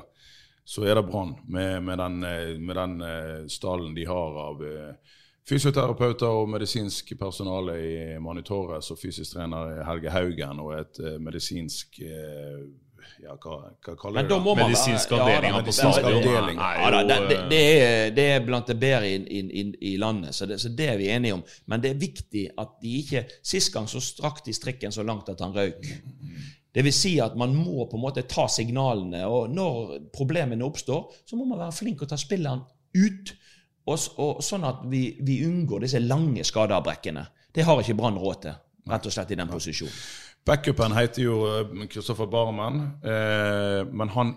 [0.68, 1.36] så er det Brann.
[1.48, 4.96] Med, med den, eh, med den eh, stallen de har av eh,
[5.50, 12.02] fysioterapeuter og medisinsk personale i Mani Torres og fysisk trener Helge Haugen og et medisinsk
[12.02, 14.36] ja, hva, hva kaller Men det?
[14.36, 17.64] da Medisinsk avdeling da, på stadion Ja, da, det, det,
[18.20, 21.00] det, er, blant det bedre i, i, i, i landet, så det, så det er
[21.00, 21.46] vi enige om.
[21.72, 25.32] Men det er viktig at de ikke Sist gang så strakk de strikken så langt
[25.32, 25.88] at han røyk.
[26.78, 31.08] Det vil si at man må på en måte ta signalene, og når problemene oppstår,
[31.26, 32.62] så må man være flink til å ta spilleren
[32.94, 33.32] ut,
[33.88, 37.24] og, og, sånn at vi, vi unngår disse lange skadeavbrekkene.
[37.56, 38.60] Det har ikke Brann råd til,
[38.92, 39.98] rett og slett i den posisjonen.
[40.48, 41.40] Backupen heter jo
[41.90, 44.36] Kristoffer Barmen, eh, men han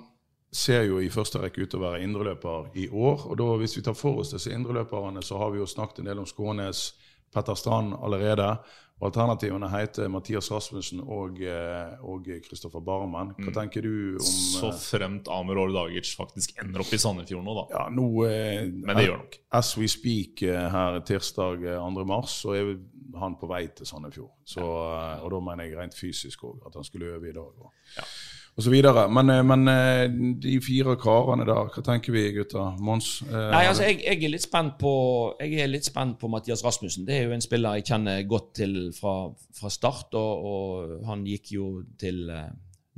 [0.50, 3.28] ser jo i første rekke ut til å være indreløper i år.
[3.28, 6.10] og da, Hvis vi tar for oss disse indreløperne, så har vi jo snakket en
[6.10, 6.94] del om Skånes,
[7.30, 8.56] Petter Strand allerede.
[9.00, 13.32] Og Alternativene heter Mathias Rasmussen og eh, og Kristoffer Barmen.
[13.40, 17.54] Hva tenker du om Så eh, fremt Amir Ordagic faktisk ender opp i Sandefjord nå,
[17.62, 17.64] da.
[17.72, 19.38] ja, nå, eh, Men det gjør nok.
[19.56, 22.04] As we speak eh, her tirsdag eh, 2.
[22.08, 22.74] mars, så er
[23.20, 24.34] han på vei til Sandefjord.
[24.44, 25.16] Så, ja.
[25.24, 27.56] og da mener jeg rent fysisk òg, at han skulle øve i dag.
[27.64, 29.06] Og, og så videre.
[29.12, 30.06] Men, eh, men eh,
[30.42, 32.74] de fire karene der, hva tenker vi gutter?
[32.82, 33.22] Mons?
[33.28, 34.94] eh, Nei, altså, jeg, jeg, er litt spent på,
[35.40, 37.06] jeg er litt spent på Mathias Rasmussen.
[37.08, 39.14] Det er jo en spiller jeg kjenner godt til fra,
[39.60, 42.26] fra start, og, og han gikk jo til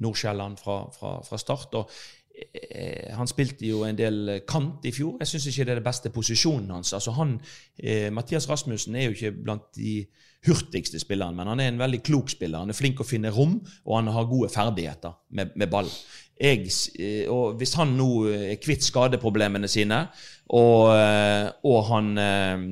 [0.02, 1.78] Nordsjælland fra, fra, fra start.
[1.78, 1.90] og
[3.16, 5.18] han spilte jo en del kant i fjor.
[5.20, 6.92] Jeg syns ikke det er den beste posisjonen hans.
[6.96, 7.37] Altså han,
[7.78, 10.05] eh, Mathias Rasmussen er jo ikke blant de
[10.46, 12.64] hurtigste spillerne, men han er en veldig klok spiller.
[12.64, 15.90] Han er flink å finne rom, og han har gode ferdigheter med, med ball.
[16.42, 16.66] Jeg,
[16.98, 20.05] eh, og hvis han nå eh, er kvitt skadeproblemene sine,
[20.52, 22.64] og, eh, og han eh,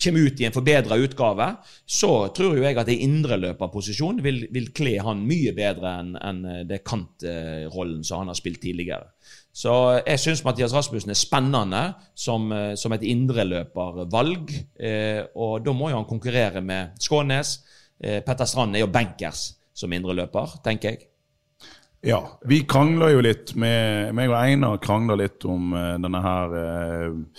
[0.00, 1.48] kommer ut i en forbedra utgave,
[1.84, 6.40] så tror jo jeg at en indreløperposisjon vil, vil kle han mye bedre enn en
[6.68, 9.10] det kantrollen som han har spilt tidligere.
[9.52, 11.82] Så jeg syns Mathias Rasmussen er spennende
[12.16, 14.54] som, som et indreløpervalg.
[14.80, 17.58] Eh, og da må jo han konkurrere med Skånes.
[18.00, 21.11] Eh, Petter Strand er jo bankers som indreløper, tenker jeg.
[22.02, 26.54] Ja, vi krangler jo litt med meg og Einar krangler litt om eh, denne her
[26.58, 27.36] eh,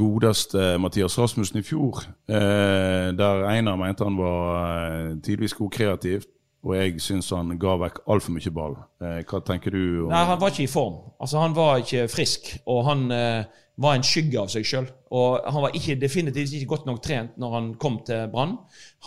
[0.00, 2.00] godeste Mathias Rasmussen i fjor.
[2.24, 6.30] Eh, der Einar mente han var tidvis god kreativt,
[6.64, 8.74] og jeg syns han ga vekk altfor mye ball.
[9.02, 10.98] Eh, hva tenker du om Nei, han var ikke i form.
[11.20, 14.88] Altså, han var ikke frisk, og han eh, var en skygge av seg sjøl.
[15.16, 18.56] Og han var ikke, definitivt ikke godt nok trent når han kom til Brann.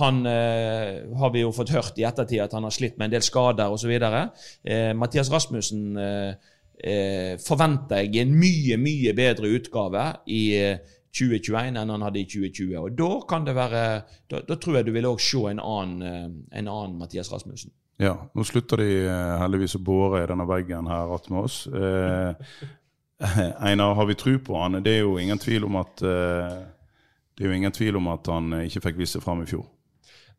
[0.02, 3.18] Han eh, har vi jo fått hørt i ettertid at han har slitt med en
[3.18, 3.92] del skader osv.
[3.98, 11.78] Eh, Mathias Rasmussen eh, eh, forventer jeg en mye, mye bedre utgave i eh, 2021
[11.82, 12.76] enn han hadde i 2020.
[12.80, 13.84] Og da kan det være
[14.30, 17.72] Da, da tror jeg du vil òg se en annen, eh, en annen Mathias Rasmussen.
[18.00, 21.64] Ja, nå slutter de eh, heldigvis å bore i denne veggen her attmed oss.
[21.68, 22.60] Eh,
[23.68, 24.80] Einar, har vi tro på han?
[24.84, 26.62] Det er jo ingen tvil om at eh,
[27.36, 29.50] det er jo ingen tvil om at han eh, ikke fikk vist seg fram i
[29.50, 29.66] fjor.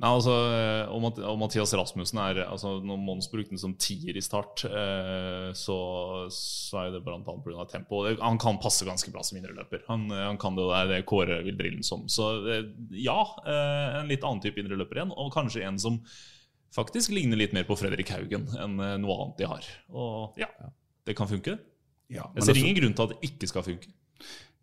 [0.00, 0.92] Nei, altså, eh,
[1.28, 5.76] og, Mathias Rasmussen er altså, Når Mons brukte den som tier i start, eh, så,
[6.32, 7.66] så er det annet pga.
[7.68, 8.00] tempo.
[8.22, 9.84] Han kan passe ganske bra som indreløper.
[9.90, 12.06] Han, eh, han kan det, og det Kåre vil drille den som.
[12.08, 12.30] Så
[12.96, 16.00] ja, en litt annen type indreløper igjen, og kanskje en som
[16.72, 19.68] faktisk ligner litt mer på Fredrik Haugen enn noe annet de har.
[19.92, 20.48] Og ja,
[21.04, 21.58] det kan funke.
[22.10, 23.92] Ja, Jeg ser ingen grunn til at det ikke skal funke.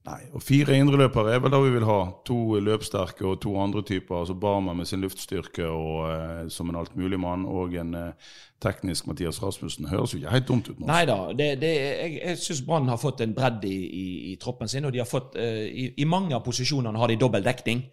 [0.08, 1.98] Nei, og Fire indreløpere er vel da vi vil ha.
[2.30, 4.22] To løpssterke og to andre typer.
[4.22, 8.30] altså Barmer med sin luftstyrke og eh, som en altmuligmann, og en eh,
[8.64, 9.90] teknisk Mathias Rasmussen.
[9.92, 10.88] Høres jo ikke helt dumt ut nå.
[10.88, 11.18] Nei da.
[11.36, 14.88] Det, det, jeg jeg syns Brann har fått en bredde i, i, i troppen sin.
[14.88, 17.84] Og de har fått, eh, i, i mange av posisjonene har de dobbel dekning.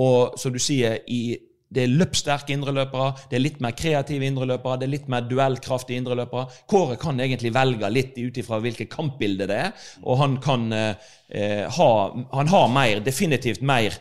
[0.00, 1.36] Og som du sier, i,
[1.70, 6.02] det er løpssterke indreløpere, det er litt mer kreative indreløpere, det er litt mer duellkraftige
[6.02, 6.48] indreløpere.
[6.70, 11.68] Kåre kan egentlig velge litt ut ifra hvilket kampbilde det er, og han kan eh,
[11.70, 11.90] ha
[12.34, 13.94] Han har mer, definitivt mer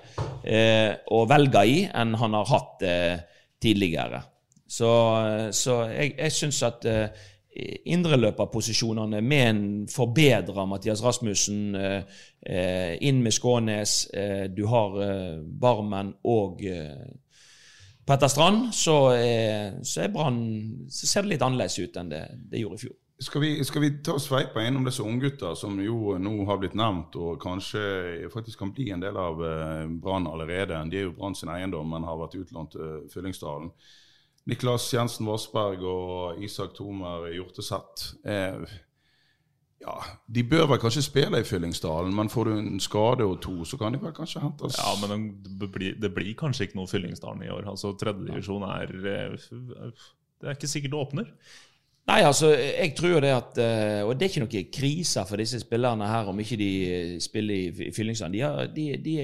[0.44, 3.22] eh, å velge i enn han har hatt eh,
[3.62, 4.24] tidligere.
[4.70, 4.90] Så,
[5.54, 7.28] så jeg, jeg syns at eh,
[7.90, 12.02] indreløperposisjonene med en forbedra Mathias Rasmussen, eh,
[12.46, 14.98] eh, inn med Skånes, eh, du har
[15.44, 17.10] Barmen og eh,
[18.10, 22.24] Petter Strand, så, er- så, er Brann- så ser det litt annerledes ut enn det,
[22.50, 22.98] det gjorde i fjor.
[23.20, 26.78] Skal vi, skal vi ta og sveipe innom disse unggutta som jo nå har blitt
[26.80, 27.82] nevnt, og kanskje
[28.32, 30.78] faktisk kan bli en del av eh, Brann allerede?
[30.90, 33.74] De er jo Brann sin eiendom, men har vært utlånt til Fyllingsdalen.
[34.50, 38.14] Niklas Jensen Vassberg og Isak Tomer Hjorteseth.
[38.24, 38.64] Eh,
[39.80, 39.96] ja,
[40.28, 43.80] de bør vel kanskje spille i Fyllingsdalen, men får du en skade og to, så
[43.80, 47.46] kan de vel kanskje hentes Ja, men det blir, det blir kanskje ikke noe Fyllingsdalen
[47.48, 47.70] i år.
[47.72, 49.50] Altså, Tredjedivisjon er eh,
[50.40, 51.34] Det er ikke sikkert det åpner.
[52.10, 55.40] Nei, altså, jeg tror jo det at eh, Og det er ikke noe krise for
[55.42, 58.36] disse spillerne her om ikke de eh, spiller i, Fyllingsdalen.
[58.36, 59.18] De har, de, de,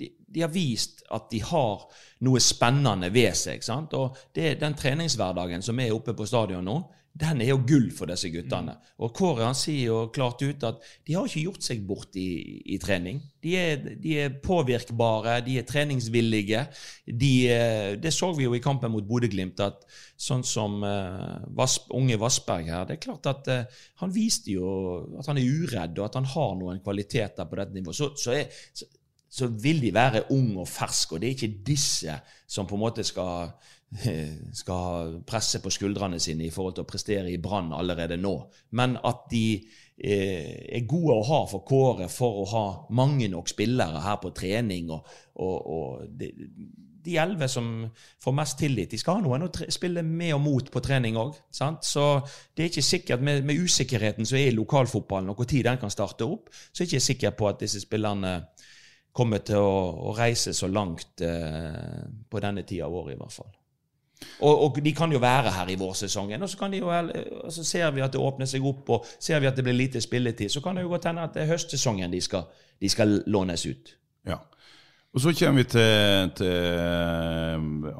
[0.00, 1.86] de, de har vist at de har
[2.26, 3.64] noe spennende ved seg.
[3.64, 3.94] sant?
[3.96, 8.08] Og det, den treningshverdagen som er oppe på stadion nå, den er jo gull for
[8.08, 8.72] disse guttene.
[9.04, 12.62] Og Kåre han sier jo klart ut at de har ikke gjort seg bort i,
[12.72, 13.18] i trening.
[13.44, 16.62] De er, de er påvirkbare, de er treningsvillige.
[17.04, 19.84] De, eh, det så vi jo i kampen mot Bodø-Glimt, at
[20.22, 24.70] sånn som uh, Vasp, unge Vassberg her Det er klart at uh, han viste jo
[25.18, 27.98] at han er uredd, og at han har noen kvaliteter på dette nivået.
[27.98, 28.88] Så, så, er, så,
[29.28, 32.16] så vil de være ung og fersk, og det er ikke disse
[32.48, 33.52] som på en måte skal
[34.62, 38.34] skal presse på skuldrene sine i forhold til å prestere i Brann allerede nå.
[38.78, 42.64] Men at de eh, er gode å ha for kåret for å ha
[42.96, 44.90] mange nok spillere her på trening.
[44.94, 45.12] Og,
[45.44, 46.32] og, og de,
[47.02, 47.68] de elleve som
[48.22, 51.36] får mest tillit, de skal ha noen å spille med og mot på trening òg.
[51.52, 52.06] Så
[52.54, 55.92] det er ikke sikkert, med, med usikkerheten som er i lokalfotballen, og når den kan
[55.92, 58.36] starte opp, så er jeg ikke sikker på at disse spillerne
[59.12, 63.34] kommer til å, å reise så langt eh, på denne tida av året, i hvert
[63.34, 63.52] fall.
[64.40, 66.88] Og, og de kan jo være her i vårsesongen, og så, jo,
[67.44, 69.76] og så ser vi at det åpner seg opp, og ser vi at det blir
[69.76, 72.48] lite spilletid, så kan det jo godt hende at det er høstsesongen de skal,
[72.80, 73.94] de skal lånes ut.
[74.26, 74.38] Ja.
[75.12, 76.52] Og Så kommer vi til, til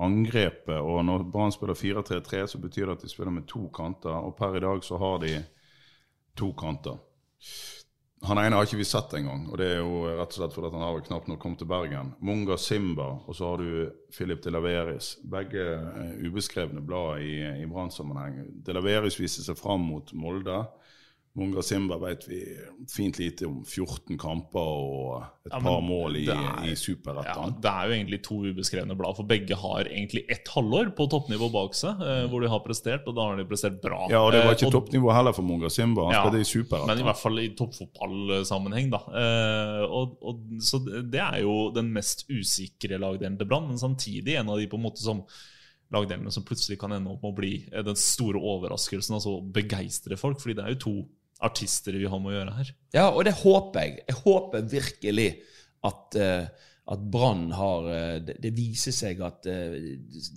[0.00, 0.78] angrepet.
[0.80, 4.10] og Når Brann spiller 4-3-3, så betyr det at de spiller med to kanter.
[4.10, 5.44] og Per i dag så har de
[6.36, 6.96] to kanter.
[8.22, 10.68] Han ene har ikke vi sett engang, og det er jo rett og slett fordi
[10.70, 12.12] han har jo knapt nok kommet til Bergen.
[12.22, 15.16] Munga Simba, og så har du Philip De Laveris.
[15.26, 18.44] Begge eh, ubeskrevne blad i, i Brann-sammenheng.
[18.62, 20.60] De Laveris viser seg fram mot Molde.
[21.34, 22.42] Munga Simba vet vi
[22.92, 23.62] fint lite om.
[23.64, 28.18] 14 kamper og et Ja, par mål i, er- i Ja, det er jo egentlig
[28.26, 32.42] to ubeskrevne blad, for begge har egentlig ett halvår på toppnivå bak seg, eh, hvor
[32.44, 34.02] de har prestert, og da har de prestert bra.
[34.10, 36.04] Ja, og det var Eh, ikke eh, toppnivå heller for Munga Simba.
[36.04, 39.00] Han Ja, spilte i Men i hvert fall i toppfotballsammenheng, da.
[39.16, 44.36] Eh, og, og, så det er jo den mest usikre lagdelen til Brann, men samtidig
[44.36, 45.24] en av de på en måte som
[45.92, 50.16] lagdelene som plutselig kan ende opp med å bli eh, den store overraskelsen, altså begeistre
[50.20, 50.94] folk, fordi det er jo to
[51.42, 52.68] artister vi har med å gjøre her.
[52.94, 53.92] Ja, og det håper jeg.
[54.08, 55.30] Jeg håper virkelig
[55.88, 56.44] at, eh,
[56.92, 59.72] at Brann har eh, det, det viser seg at eh,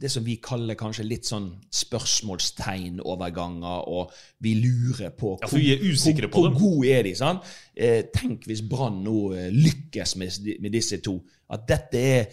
[0.02, 1.50] det som vi kaller kanskje litt sånn
[1.84, 4.04] spørsmålstegnoverganger, og
[4.46, 5.50] vi lurer på Ja,
[5.86, 7.13] usikre på hvor, hvor gode er de.
[7.76, 9.20] Eh, tenk hvis Brann nå
[9.54, 10.30] lykkes med,
[10.63, 11.15] med disse to.
[11.54, 12.24] At dette er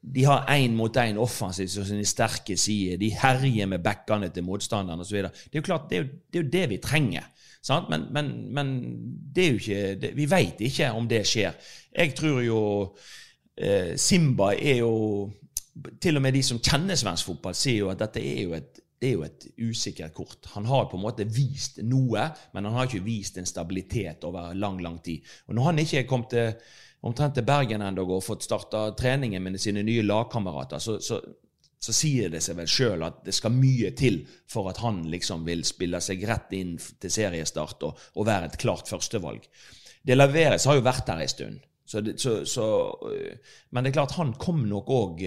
[0.00, 2.96] de har én mot én offensivt som sine sterke sider.
[3.00, 5.18] De herjer med backene til motstanderen osv.
[5.20, 7.26] Det er jo klart, det er jo det, er jo det vi trenger.
[7.68, 8.68] Men, men, men
[9.34, 11.58] det er jo ikke det, Vi veit ikke om det skjer.
[11.92, 12.60] Jeg tror jo
[13.56, 14.94] eh, Simba er jo
[16.00, 18.80] Til og med de som kjenner svensk fotball, sier jo at dette er jo et
[19.00, 20.48] det er jo et usikkert kort.
[20.52, 24.52] Han har på en måte vist noe, men han har ikke vist en stabilitet over
[24.52, 25.24] lang, lang tid.
[25.48, 26.74] Og når han ikke er kommet til,
[27.08, 31.16] omtrent til Bergen ennå og fått starta treningen med sine nye lagkamerater, så, så,
[31.80, 35.46] så sier det seg vel sjøl at det skal mye til for at han liksom
[35.48, 39.46] vil spille seg rett inn til seriestart og, og være et klart førstevalg.
[40.04, 41.58] De Laveres har jo vært der en stund.
[41.90, 42.66] Så det, så, så,
[43.10, 45.24] øh, men det er klart, han kom nok òg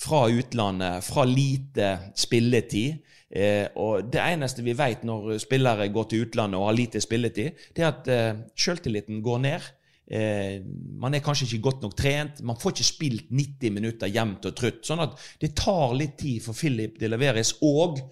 [0.00, 2.98] fra utlandet, fra lite spilletid.
[3.30, 7.64] Eh, og det eneste vi vet når spillere går til utlandet og har lite spilletid,
[7.74, 9.70] det er at eh, sjøltilliten går ned.
[10.06, 10.60] Eh,
[11.00, 12.42] man er kanskje ikke godt nok trent.
[12.44, 14.82] Man får ikke spilt 90 minutter jevnt og trutt.
[14.84, 18.02] Sånn at det tar litt tid for Philip de Leveres og,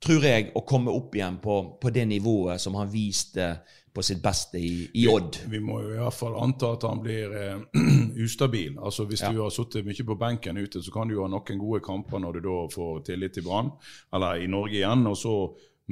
[0.00, 3.50] tror jeg, å komme opp igjen på, på det nivået som han viste
[3.96, 5.38] på sitt beste i, i Odd.
[5.46, 7.62] Vi, vi må jo i hvert fall anta at han blir eh,
[8.26, 8.74] ustabil.
[8.76, 9.30] Altså Hvis Ja.
[9.32, 12.20] du har sittet mye på benken ute, så kan du jo ha noen gode kamper
[12.20, 13.70] når du da får tillit til Brann,
[14.12, 15.32] eller i Norge igjen, og så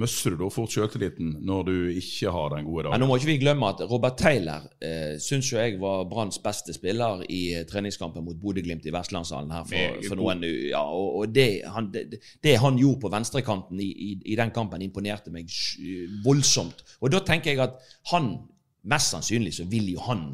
[0.00, 3.30] mister du da fort sjøltilliten når du ikke har den gode Men nå må ikke
[3.30, 7.66] vi glemme at Robert Taylor eh, syns jo jeg var Branns beste spiller i eh,
[7.68, 12.18] treningskampen mot Bodø-Glimt i Vestlandshallen her for, for noen ja, Og, og det, han, det,
[12.42, 15.52] det han gjorde på venstrekanten i, i, i den kampen, imponerte meg
[16.24, 16.83] voldsomt.
[17.00, 17.78] Og da tenker jeg at
[18.11, 18.35] han
[18.85, 20.26] Mest sannsynlig så vil jo han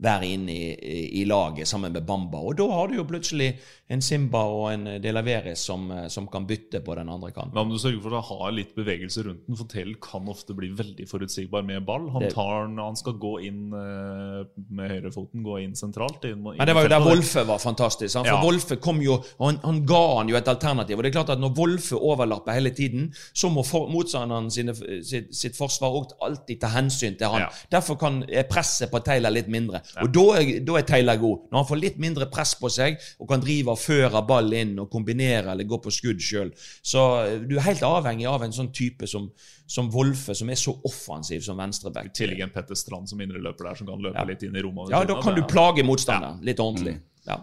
[0.00, 2.40] være inne i, i, i laget sammen med Bamba.
[2.40, 3.52] Og da har du jo plutselig
[3.90, 7.52] en Simba og en De Laveres som, eh, som kan bytte på den andre kanten.
[7.54, 10.54] Men om du sørger for å ha litt bevegelse rundt den, for Tell kan ofte
[10.56, 12.08] bli veldig forutsigbar med ball.
[12.14, 16.22] Han, tar den, han skal gå inn eh, med høyrefoten, gå inn sentralt.
[16.28, 17.06] Inn, inn Men det var jo der.
[17.10, 18.14] Wolfe var fantastisk.
[18.20, 18.44] Han, For Ja.
[18.46, 20.96] Wolfe kom jo, han, han ga han jo et alternativ.
[20.96, 24.74] og det er klart at Når Wolfe overlapper hele tiden, så må for, motstanderen sine,
[25.04, 27.48] sitt, sitt forsvar også alltid ta hensyn til han.
[27.48, 27.50] Ja.
[27.78, 29.82] Derfor kan presset på Taylor litt mindre.
[29.98, 31.46] Og da er, da er Taylor god.
[31.50, 34.76] Når han får litt mindre press på seg og kan drive og føre ball inn
[34.78, 36.52] og kombinere eller gå på skudd sjøl.
[36.82, 39.28] Så eh, du er helt avhengig av en sånn type som,
[39.66, 42.12] som Wolfe, som er så offensiv som venstreback.
[42.12, 44.26] I tillegg en Petter Strand som indreløper der, som kan løpe Ja.
[44.28, 44.92] litt inn i rommet.
[44.94, 46.98] Ja, da kan du plage motstanderen litt ordentlig.
[47.26, 47.42] Ja.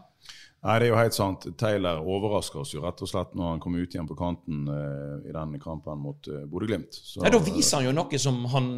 [0.65, 1.45] Nei, det er jo helt sant.
[1.60, 5.19] Taylor overrasker oss jo rett og slett når han kommer ut igjen på kanten uh,
[5.23, 6.97] i den kampen mot uh, Bodø-Glimt.
[7.21, 8.71] Ja, Da viser han jo noe som han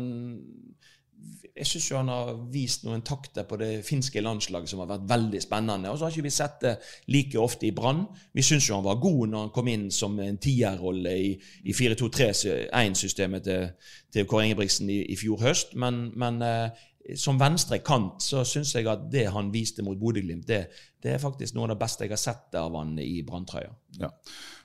[1.60, 5.41] Jeg syns han har vist noen takter på det finske landslaget som har vært veldig
[5.43, 5.91] spennende.
[5.91, 6.76] Og så har ikke vi sett det
[7.12, 8.06] like ofte i Brann.
[8.34, 11.32] Vi syns jo han var god når han kom inn som en tierrolle i,
[11.67, 13.67] i 4-2-3-1-systemet til,
[14.13, 15.76] til Kåre Ingebrigtsen i, i fjor høst.
[15.80, 16.86] Men, men eh,
[17.19, 20.63] som venstre kant så syns jeg at det han viste mot Bodø-Glimt, det,
[21.04, 23.72] det er faktisk noe av det beste jeg har sett av han i Branntrøya.
[24.00, 24.12] Ja.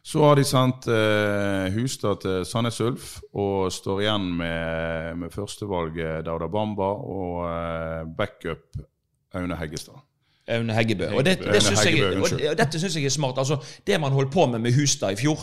[0.05, 6.27] Så har de sendt eh, Hustad til Sandnes Ulf og står igjen med, med førstevalget
[6.27, 8.83] Dauda Bamba og eh, backup
[9.35, 9.97] Aune Heggestad.
[10.49, 11.09] Aune Heggebø.
[11.17, 13.41] Og, det, det synes jeg, og, og dette syns jeg er smart.
[13.41, 15.41] Altså, det man holdt på med med Hustad i fjor,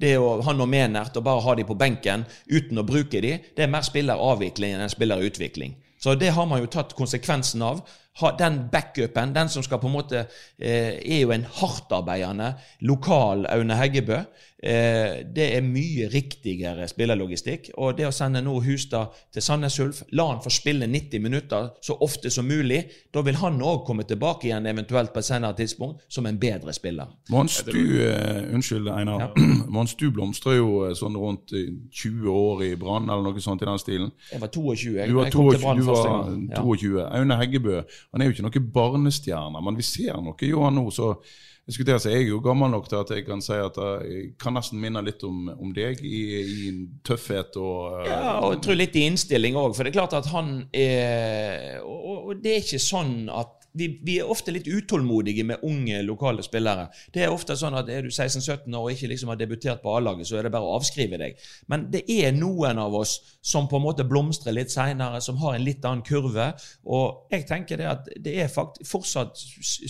[0.00, 3.36] det å ha noe Menert og bare ha de på benken uten å bruke de,
[3.54, 5.76] det er mer spilleravvikling enn spillerutvikling.
[6.02, 7.84] Så det har man jo tatt konsekvensen av.
[8.20, 10.20] Ha, den backupen, den som skal på en måte
[10.58, 12.52] eh, Er jo en hardtarbeidende
[12.86, 14.20] lokal Aune Heggebø.
[14.64, 17.72] Eh, det er mye riktigere spillerlogistikk.
[17.82, 21.66] Og det å sende nå Hustad til Sandnes Ulf, la han få spille 90 minutter
[21.84, 22.80] så ofte som mulig,
[23.12, 26.72] da vil han òg komme tilbake igjen eventuelt på et senere tidspunkt som en bedre
[26.72, 27.10] spiller.
[27.34, 29.34] Mons, du eh, Unnskyld, Einar.
[29.74, 33.66] Mons, du blomstrer jo eh, sånn rundt eh, 20 år i Brann, eller noe sånt
[33.66, 34.14] i den stilen.
[34.30, 34.94] Jeg var 22.
[34.96, 36.48] Jeg, Du var jeg kom til Brann Du første var gang.
[36.54, 36.64] Ja.
[36.64, 36.94] 22.
[37.20, 37.76] Aune Heggebø
[38.12, 40.86] han er jo ikke noen barnestjerne, men vi ser noe jo han nå.
[40.94, 44.34] så å si, jeg er jo gammel nok til at jeg kan si at jeg
[44.38, 46.72] kan nesten minne litt om, om deg i, i
[47.08, 49.72] tøffhet og eh, Ja, og jeg tror litt i innstilling òg.
[49.72, 53.88] For det er klart at han er og- og det er ikke sånn at vi,
[54.06, 56.86] vi er ofte litt utålmodige med unge lokale spillere.
[57.14, 59.96] Det er ofte sånn at Er du 16-17 år og ikke liksom har debutert på
[59.96, 61.42] A-laget, så er det bare å avskrive deg.
[61.70, 65.56] Men det er noen av oss som på en måte blomstrer litt seinere, som har
[65.56, 66.52] en litt annen kurve.
[66.86, 69.38] Og jeg tenker det at det er fortsatt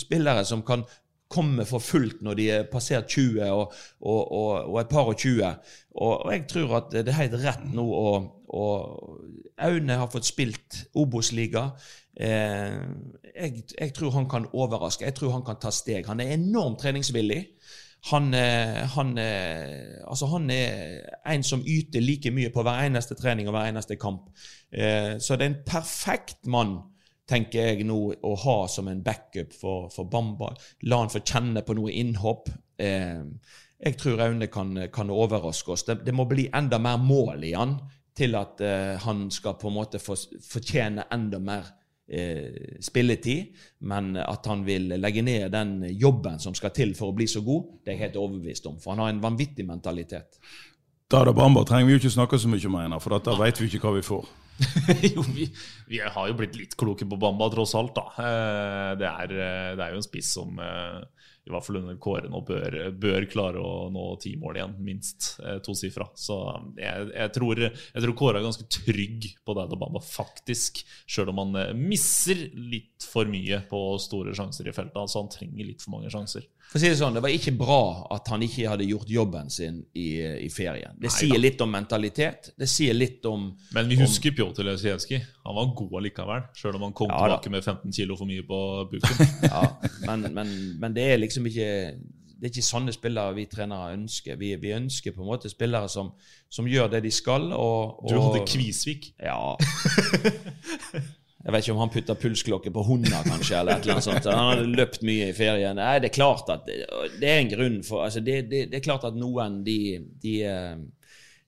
[0.05, 0.87] spillere som kan
[1.35, 3.73] komme for fullt når de er passert 20 og,
[4.05, 5.45] og, og, og et par og 20.
[5.95, 8.09] Og, og jeg tror at det er helt rett nå å
[8.55, 9.21] og
[9.67, 11.73] Aune har fått spilt Obos-liga.
[12.17, 12.81] Eh,
[13.35, 15.05] jeg, jeg tror han kan overraske.
[15.05, 16.07] Jeg tror han kan ta steg.
[16.07, 17.43] Han er enormt treningsvillig.
[18.11, 23.17] Han, eh, han, eh, altså han er en som yter like mye på hver eneste
[23.17, 24.27] trening og hver eneste kamp.
[24.73, 26.77] Eh, så det er en perfekt mann
[27.25, 30.51] tenker jeg nå å ha som en backup for, for Bamba.
[30.85, 32.51] La han få kjenne på noe innhopp.
[32.77, 35.87] Jeg tror Aune kan, kan overraske oss.
[35.89, 37.79] Det, det må bli enda mer mål i han
[38.15, 38.61] til at
[39.07, 41.73] han skal på en måte fortjene enda mer
[42.09, 43.55] eh, spilletid,
[43.89, 47.43] men at han vil legge ned den jobben som skal til for å bli så
[47.45, 48.79] god, det er jeg helt overbevist om.
[48.83, 50.41] For han har en vanvittig mentalitet.
[51.11, 53.69] Dada Bamba trenger vi jo ikke snakke så mye om, Einar, for da vet vi
[53.69, 54.25] ikke hva vi får.
[55.15, 55.49] jo, vi,
[55.91, 57.95] vi har jo blitt litt kloke på Bamba, tross alt.
[57.97, 58.07] da.
[58.23, 60.59] Eh, Det er, eh, det er jo en spiss som
[61.45, 65.35] i hvert fall under Kåre nå bør, bør klare å nå ti mål igjen, minst
[65.45, 66.07] eh, tosifra.
[66.17, 66.39] Så
[66.79, 70.81] jeg, jeg, tror, jeg tror Kåre er ganske trygg på Dada Bamba, faktisk.
[71.05, 74.97] Sjøl om han eh, misser litt for mye på store sjanser i feltet.
[75.03, 76.49] Altså Han trenger litt for mange sjanser.
[76.71, 77.77] For å si Det sånn, det var ikke bra
[78.17, 80.09] at han ikke hadde gjort jobben sin i,
[80.43, 80.97] i ferien.
[80.99, 81.43] Det Nei sier da.
[81.45, 82.51] litt om mentalitet.
[82.59, 83.45] Det sier litt om
[83.77, 85.23] Men vi husker Pjotr Lesijevskij.
[85.45, 87.39] Han var god likevel, sjøl om han kom Ja da.
[87.39, 88.61] tilbake med 15 kilo for mye på
[88.91, 89.25] buken.
[89.55, 89.63] Ja,
[90.09, 90.53] men, men,
[90.83, 91.71] men det er liksom ikke
[92.35, 94.37] det er ikke sånne spillere vi trenere ønsker.
[94.37, 96.11] Vi, vi ønsker på en måte spillere som,
[96.53, 97.47] som gjør det de skal.
[97.57, 99.13] Og, og Du hadde Kvisvik.
[99.23, 99.55] Ja.
[101.45, 104.29] Jeg vet ikke om han putta pulsklokke på hunder, kanskje, eller et eller annet sånt.
[104.33, 105.77] Han hadde løpt mye i ferien.
[105.77, 108.87] Nei, det er klart at det, er en grunn for altså det, det, det er
[108.87, 109.79] klart at noen, de,
[110.23, 110.79] de eh,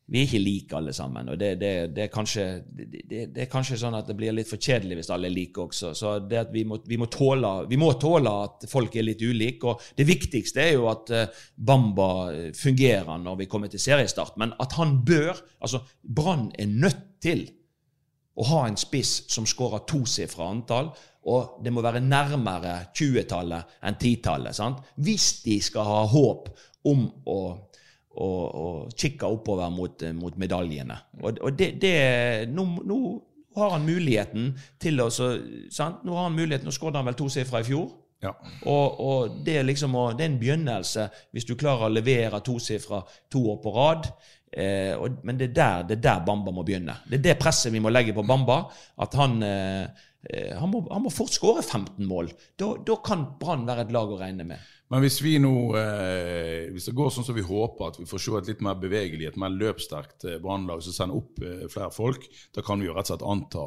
[0.06, 1.32] Vi er ikke like alle sammen.
[1.32, 5.10] Og det, er kanskje, det, er kanskje sånn at det blir litt for kjedelig hvis
[5.16, 5.94] alle er like også.
[5.96, 9.24] Så det at vi må, vi må, tåle, vi må tåle at folk er litt
[9.24, 9.72] ulike.
[9.72, 12.10] Og det viktigste er jo at eh, Bamba
[12.54, 14.36] fungerer når vi kommer til seriestart.
[14.36, 17.48] Men at han bør Altså, Brann er nødt til
[18.36, 20.90] å ha en spiss som skårer tosifra antall,
[21.26, 24.82] og det må være nærmere 20-tallet enn 10-tallet.
[25.02, 26.50] Hvis de skal ha håp
[26.86, 27.38] om å,
[28.14, 31.00] å, å kikke oppover mot, mot medaljene.
[31.22, 31.96] Og, og det, det
[32.52, 33.00] nå, nå
[33.56, 36.04] har han muligheten til å sant?
[36.04, 37.88] Nå har han muligheten, nå skåret han vel tosifra i fjor.
[38.22, 38.32] Ja.
[38.64, 43.02] Og, og det, er liksom, det er en begynnelse hvis du klarer å levere tosifra
[43.32, 44.10] to år på rad.
[44.56, 46.96] Eh, og, men det er, der, det er der Bamba må begynne.
[47.04, 48.62] Det er det presset vi må legge på Bamba.
[49.04, 52.32] At han, eh, eh, han, må, han må fort skåre 15 mål.
[52.56, 54.72] Da, kan Brann være et lag å regne med.
[54.92, 58.22] Men hvis vi nå, eh, hvis det går sånn som vi håper, at vi får
[58.22, 61.90] se et litt mer bevegelig, et mer løpssterkt eh, brannlag som sender opp eh, flere
[61.94, 63.66] folk, da kan vi jo rett og slett anta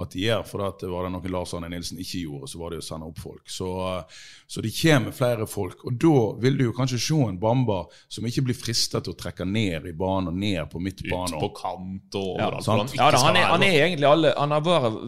[0.00, 0.44] at de gjør.
[0.46, 3.08] For at var det noe Lars Arne Nilsen ikke gjorde, så var det å sende
[3.08, 3.44] opp folk.
[3.50, 5.84] Så, eh, så det kommer flere folk.
[5.88, 9.18] Og da vil du jo kanskje se en Bamba som ikke blir fristet til å
[9.18, 11.38] trekke ned i banen og ned på Ut midtbanen.
[11.40, 12.94] på kant og Ja, overalt.
[12.96, 14.98] Ja, da, han, er, han er egentlig alle Han har vært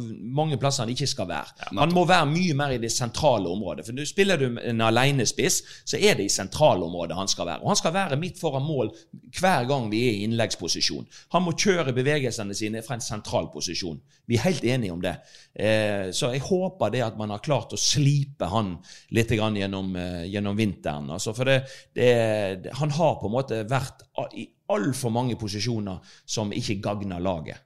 [0.40, 1.70] mange plasser han ikke skal være.
[1.78, 3.86] Han må være mye mer i det sentrale området.
[3.86, 7.62] For du Spiller du en alenespiss, så er det i sentralområdet han skal være.
[7.62, 8.90] Og han skal være midt foran mål
[9.38, 11.06] hver gang vi er i innleggsposisjon.
[11.32, 14.00] Han må kjøre bevegelsene sine fra en sentral posisjon.
[14.26, 15.12] Vi er helt enige om det.
[15.52, 18.78] Eh, så jeg håper det at man har klart å slipe han
[19.12, 21.10] litt gjennom, eh, gjennom vinteren.
[21.12, 21.58] Altså, for det,
[21.94, 27.60] det, han har på en måte vært i altfor mange posisjoner som ikke gagner laget.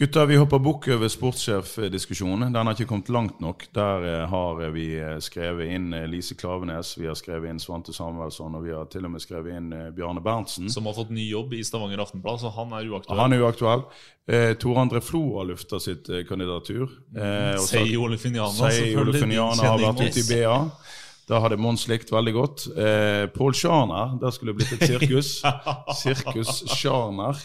[0.00, 2.52] Gutter, vi hopper bukk over sportssjefdiskusjonen.
[2.54, 3.66] Den har ikke kommet langt nok.
[3.76, 7.92] Der eh, har vi eh, skrevet inn eh, Lise Klavenes, vi har skrevet inn Svante
[7.92, 10.70] Samuelsson, og vi har til og med skrevet inn Bjarne Berntsen.
[10.72, 13.20] Som har fått ny jobb i Stavanger Aftenblad, så han er uaktuell.
[13.20, 13.84] Han er uaktuell.
[14.24, 16.88] Eh, Tor André Flo har lufta sitt kandidatur.
[17.12, 19.20] Eh, så- Sei Olefiniana, Sei selvfølgelig.
[19.20, 20.28] Olefiniana har vært ute i.
[20.32, 20.56] BA.
[21.30, 22.62] Da hadde Mons likt veldig godt.
[22.74, 25.28] Eh, Pål Sjarner, der skulle det blitt et sirkus.
[26.00, 27.38] Sirkus Sjarner.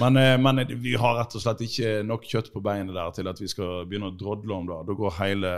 [0.00, 3.30] Men, eh, men vi har rett og slett ikke nok kjøtt på beinet der til
[3.30, 4.80] at vi skal begynne å drodle om det.
[4.88, 5.52] Da går hele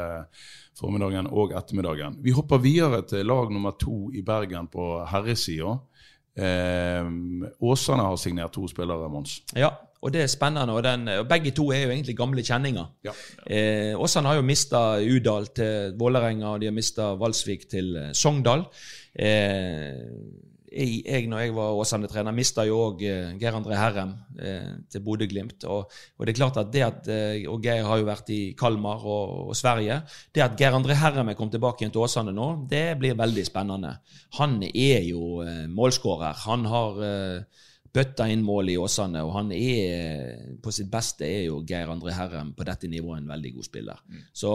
[0.76, 2.20] formiddagen og ettermiddagen.
[2.20, 5.78] Vi hopper videre til lag nummer to i Bergen på herresida.
[6.36, 7.08] Eh,
[7.64, 9.40] Åsane har signert to spillere, Mons.
[9.56, 10.72] Ja, og det er spennende.
[10.72, 12.86] Og, den, og begge to er jo egentlig gamle kjenninger.
[13.04, 13.16] Ja.
[13.46, 18.14] Eh, Åsane har jo mista Udal til Vålerenga, og de har mista Valsvik til eh,
[18.16, 18.64] Sogndal.
[19.12, 19.98] Eh,
[20.70, 25.02] jeg, jeg, når jeg var Åsane-trener, mista jo òg eh, Geir André Herrem eh, til
[25.04, 25.66] Bodø-Glimt.
[25.68, 28.40] Og, og det er klart at det at eh, Og Geir har jo vært i
[28.58, 30.00] Kalmar og, og Sverige.
[30.32, 33.44] Det at Geir André Herrem er kommet tilbake igjen til Åsane nå, det blir veldig
[33.50, 33.98] spennende.
[34.38, 36.46] Han er jo eh, målskårer.
[36.46, 37.02] Han har
[37.94, 42.14] bøtta inn mål i Åsane, og han er på sitt beste er jo Geir André
[42.14, 44.02] Herrem på dette nivået en veldig god spiller.
[44.32, 44.52] Så,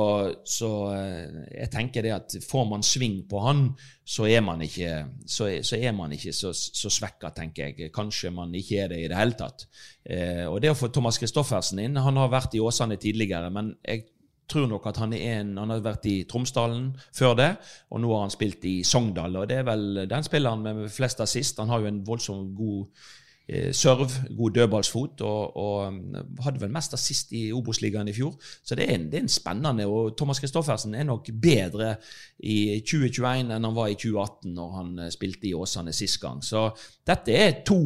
[0.47, 3.65] så eh, jeg tenker det at får man sving på han,
[4.05, 4.93] så er man ikke
[5.27, 7.91] så, så, man ikke så, så svekka, tenker jeg.
[7.95, 9.67] Kanskje man ikke er det i det hele tatt.
[10.05, 13.73] Eh, og det å få Thomas Christoffersen inn Han har vært i Åsane tidligere, men
[13.81, 14.05] jeg
[14.47, 17.51] tror nok at han er en Han har vært i Tromsdalen før det,
[17.91, 19.41] og nå har han spilt i Sogndal.
[19.41, 21.59] Og det er vel den spilleren med flest assist.
[21.59, 23.11] Han har jo en voldsomt god
[23.45, 25.99] serv, god dødballsfot, og, og um,
[26.41, 28.33] hadde vel mest assist i Obos-ligaen i fjor.
[28.41, 31.95] Så det er, en, det er en spennende Og Thomas Christoffersen er nok bedre
[32.39, 36.41] i 2021 enn han var i 2018, når han eh, spilte i Åsane sist gang.
[36.43, 36.67] Så
[37.05, 37.79] dette er to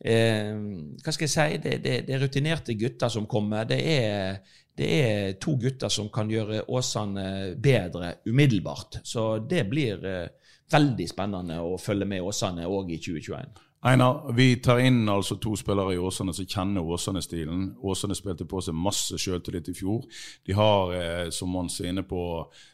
[0.00, 0.50] eh,
[0.98, 1.62] Hva skal jeg si?
[1.62, 3.68] Det, det, det er rutinerte gutter som kommer.
[3.70, 4.42] Det er
[4.74, 8.98] det er to gutter som kan gjøre Åsane bedre umiddelbart.
[9.06, 10.26] Så det blir eh,
[10.74, 13.54] veldig spennende å følge med Åsane òg i 2021.
[13.84, 17.66] Einar, vi tar inn altså to spillere i Åsane som kjenner Åsane-stilen.
[17.84, 20.06] Åsane spilte på seg masse sjøltillit i fjor.
[20.48, 22.22] De har, eh, som Mons er inne på,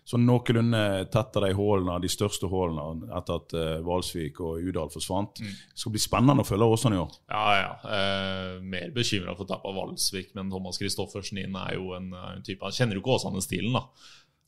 [0.07, 5.43] sånn noenlunde tetta de hålene, de største hullene, etter at eh, Valsvik og Udal forsvant.
[5.43, 5.59] Mm.
[5.75, 7.19] Det skal bli spennende å følge Åsane i år.
[7.35, 7.75] Ja, ja.
[7.99, 12.47] Eh, mer bekymra for tap av Valsvik, men Thomas Christoffersen inn er jo en, en
[12.47, 13.89] type Han kjenner jo ikke Åsane-stilen, da.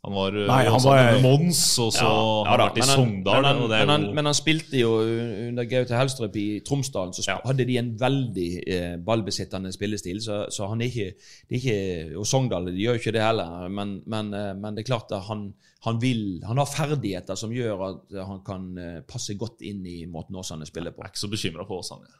[0.04, 2.88] Han var eh, Nei, han var- med Mons, og så har han vært i men
[2.88, 3.42] han- Sogndal.
[3.42, 4.88] Men han, men, jo men han spilte jo
[5.48, 7.36] under Gaute Helstrup i Tromsdalen, så Ja.
[7.44, 10.18] hadde de en veldig eh, ballbesittende spillestil.
[10.20, 11.14] Så, så han er ikke,
[11.48, 14.82] det er ikke Og Sogndal de gjør ikke det heller, men, men, eh, men det
[14.82, 19.00] er klart at han, han vil Han har ferdigheter som gjør at han kan eh,
[19.06, 21.02] passe godt inn i måten Åsane spiller på.
[21.06, 22.10] Jeg er ikke så bekymra for Åsane.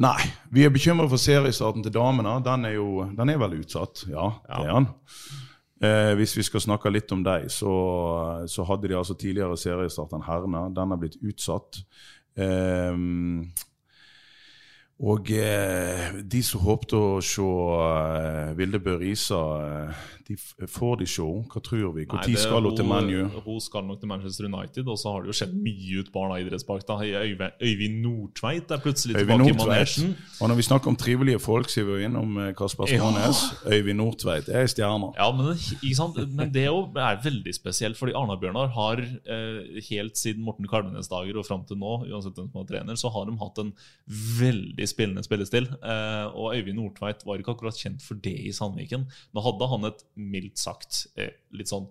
[0.00, 0.16] Nei,
[0.50, 2.38] vi er bekymret for seriestarten til damene.
[2.42, 4.06] Den er jo den er vel utsatt.
[4.08, 4.88] Ja, det er den.
[5.82, 7.74] Eh, hvis vi skal snakke litt om deg, så,
[8.46, 10.68] så hadde de altså tidligere seriestart enn herrene.
[10.76, 11.82] Den har blitt utsatt.
[12.38, 12.94] Eh,
[15.02, 21.06] og eh, de som håpte å se eh, Vilde Bø Risa, eh, de får de
[21.06, 21.22] se?
[21.52, 22.06] Hva tror vi?
[22.10, 23.28] Når skal hun til ManU?
[23.46, 26.26] Hun skal nok til Manchester United, og så har det jo skjedd mye ut på
[26.32, 26.86] i idrettspark.
[26.88, 26.98] da.
[27.62, 29.68] Øyvind, Nordtveit er plutselig Øyvind tilbake i Nordtveit.
[29.68, 30.16] manesjen.
[30.40, 32.98] Og når vi snakker om trivelige folk, så er vi jo innom Kasper Kasper Ja.
[32.98, 33.40] Skånes.
[33.66, 35.12] Øyvind Nordtveit er stjerner.
[35.18, 41.08] Ja, men, men det er veldig spesielt, fordi Arna-Bjørnar har eh, helt siden Morten Kalvenes
[41.08, 43.72] dager og fram til nå, uansett hvem som er trener, så har de hatt en
[44.40, 45.68] veldig spillende spillestil.
[45.82, 49.06] Eh, og Øyvind Nordtveit var ikke akkurat kjent for det i Sandviken.
[49.34, 51.88] Nå hadde han et mildt sagt eh, litt sånn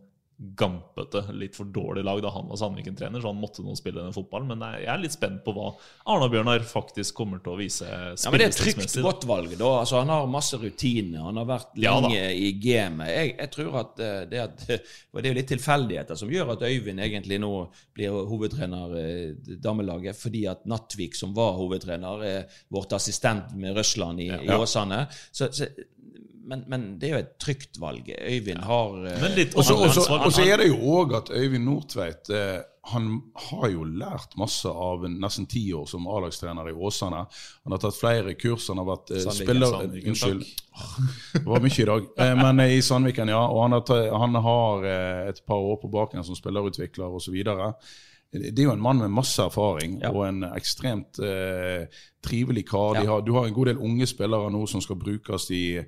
[0.57, 4.15] gampete, litt for dårlig lag da han var Sandviken-trener, så han måtte nå spille denne
[4.15, 4.49] fotballen.
[4.49, 5.67] Men jeg er litt spent på hva
[6.09, 9.53] Arna-Bjørnar faktisk kommer til å vise Ja, men Det er et trygt, godt valg.
[9.59, 9.69] da.
[9.83, 11.21] Altså, Han har masse rutiner.
[11.27, 13.11] Han har vært Ja, lenge i gamet.
[13.13, 16.65] Jeg, jeg tror at eh, det, at det er jo litt tilfeldigheter som gjør at
[16.71, 17.53] Øyvind egentlig nå
[17.93, 24.25] blir hovedtrener i damelaget, fordi at Nattvik, som var hovedtrener, er vårt assistent med Røsland
[24.25, 24.57] i, ja, Ja.
[24.57, 25.05] Åsane.
[25.29, 25.69] Så, så,
[26.43, 28.09] men, men det er jo et trygt valg.
[28.09, 32.59] Øyvind har eh, Og så- er det jo òg at Øyvind Nordtveit eh,
[32.91, 37.25] han har jo lært masse av nesten ti år som A-lagstrener i Åsane.
[37.63, 39.67] Han har tatt flere kurs, han har vært eh, Sandviken, spiller...
[39.75, 40.41] Sandviken, Unnskyld.
[40.41, 41.35] takk.
[41.35, 42.07] Det var mye i dag.
[42.41, 43.43] Men i Sandviken, ja.
[43.47, 44.87] Og han har, han har
[45.29, 47.37] et par år på baken som spillerutvikler osv.
[48.31, 50.09] Det er jo en mann med masse erfaring Ja.
[50.15, 51.85] og en ekstremt eh,
[52.23, 52.93] trivelig kar.
[52.95, 53.11] De Ja.
[53.11, 55.81] har, du har en god del unge spillere nå som skal brukes i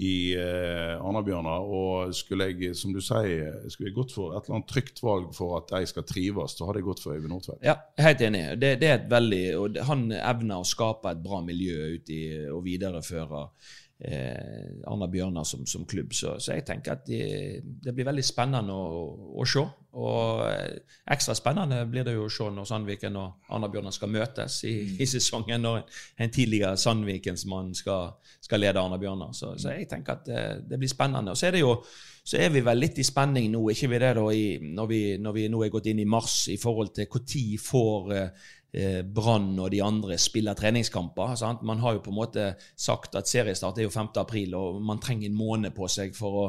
[0.00, 1.66] i eh, Arna-Bjørnar.
[1.68, 5.30] Og skulle jeg, som du sier, skulle jeg gått for et eller annet trygt valg
[5.36, 7.62] for at de skal trives, så hadde jeg gått for Øyvind Nordtveit.
[7.66, 8.44] Ja, helt enig.
[8.62, 12.22] Det, det er et veldig, og Han evner å skape et bra miljø ut i,
[12.52, 13.44] og videreføre
[14.08, 16.16] eh, Arna Bjørnar som, som klubb.
[16.16, 19.06] Så, så jeg tenker at det, det blir veldig spennende å,
[19.38, 19.66] å se.
[19.92, 20.78] Og eh,
[21.12, 24.76] ekstra spennende blir det jo å se når Sandviken og Arna Bjørnar skal møtes i,
[24.96, 25.82] i sesongen, når
[26.16, 29.34] en tidligere Sandvikensmann skal, skal lede Arna Bjørnar.
[29.36, 31.34] Så, så jeg tenker at det, det blir spennende.
[31.34, 31.76] Og så er det jo
[32.24, 35.00] så er vi vel litt i spenning nå, ikke vi det da, i, når, vi,
[35.18, 38.52] når vi nå er gått inn i mars, i forhold til når får eh, eh,
[38.72, 41.34] Brann og de andre spiller treningskamper.
[41.36, 41.60] Sant?
[41.66, 42.46] Man har jo på en måte
[42.78, 44.14] sagt at seriestart er jo 5.
[44.22, 46.46] april, og man trenger en måned på seg for å,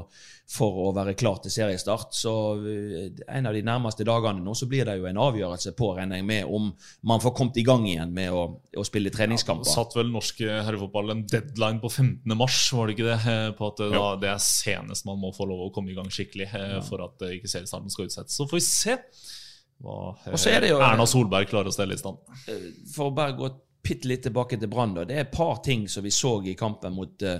[0.49, 2.15] for å være klar til seriestart.
[2.15, 5.91] Så eh, en av de nærmeste dagene nå så blir det jo en avgjørelse på,
[5.97, 6.71] regner jeg med, om
[7.11, 8.45] man får kommet i gang igjen med å,
[8.77, 9.67] å spille treningskamper.
[9.67, 12.37] Satt vel norsk herrefotball en deadline på 15.
[12.39, 13.19] mars, var det ikke det?
[13.35, 15.97] Eh, På at eh, da, det er senest man må få lov å komme i
[15.97, 18.39] gang skikkelig eh, for at eh, ikke seriestarten skal utsettes.
[18.39, 18.97] Så får vi se
[19.83, 22.17] hva eh, jo- Erna Solberg klarer å stelle i stand.
[22.93, 23.51] for å bare gå
[23.83, 24.93] bitte litt tilbake til Brann.
[24.95, 27.39] Det er et par ting som vi så i kampen mot, uh,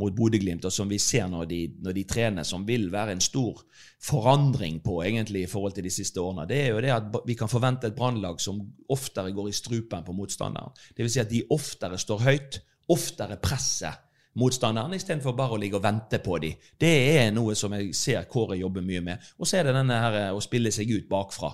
[0.00, 3.20] mot Bodø-Glimt, og som vi ser når de, når de trener, som vil være en
[3.20, 3.60] stor
[4.00, 6.46] forandring på egentlig i forhold til de siste årene.
[6.48, 10.06] Det er jo det at vi kan forvente et Brannlag som oftere går i strupen
[10.06, 10.72] på motstanderen.
[10.96, 11.12] Dvs.
[11.12, 14.00] Si at de oftere står høyt, oftere presser
[14.38, 16.60] motstanderen, istedenfor bare å ligge og vente på dem.
[16.80, 19.30] Det er noe som jeg ser Kåre jobber mye med.
[19.38, 21.52] Og så er det denne her eh, å spille seg ut bakfra.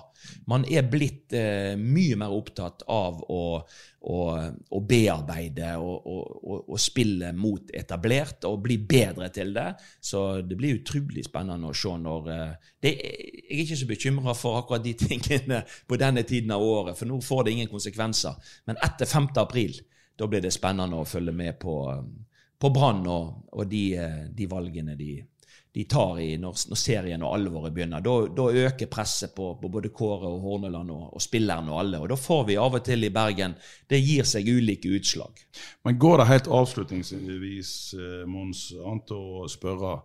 [0.51, 4.19] Man er blitt eh, mye mer opptatt av å, å,
[4.75, 9.67] å bearbeide og, spille mot etablert og bli bedre til det.
[9.99, 14.37] Så det blir utrolig spennende å se når eh, det, Jeg er ikke så bekymra
[14.37, 18.39] for akkurat de tingene på denne tiden av året, for nå får det ingen konsekvenser.
[18.71, 19.33] Men etter 5.
[19.43, 19.81] april
[20.19, 21.73] da blir det spennende å følge med på,
[22.59, 25.13] på Brann og, og de, eh, de valgene de,
[25.71, 28.03] de tar i når, når serien og alvoret begynner.
[28.03, 32.01] Da, øker presset på, på, både Kåre og Horneland og, og spillerne og alle.
[32.03, 33.55] Og da får vi av og til i Bergen
[33.89, 35.43] Det gir seg ulike utslag.
[35.85, 39.99] Men går det helt avslutningsvis, eh, Mons, an å spørre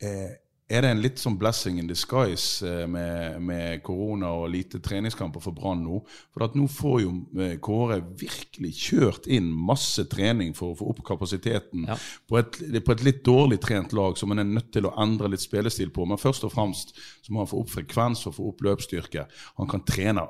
[0.00, 0.38] eh,
[0.68, 5.40] er det en litt sånn blessing in disguise eh, med, med korona og lite treningskamper
[5.40, 6.02] for Brann nå?
[6.34, 10.90] For at nå får jo eh, Kåre virkelig kjørt inn masse trening for å få
[10.92, 11.96] opp kapasiteten Ja.
[12.28, 15.32] på, et, på et litt dårlig trent lag som han er nødt til å endre
[15.32, 16.04] litt spillestil på.
[16.08, 16.92] Men først og fremst
[17.24, 19.24] så må han få opp frekvens og få opp løpsstyrke.
[19.56, 20.26] Han kan trene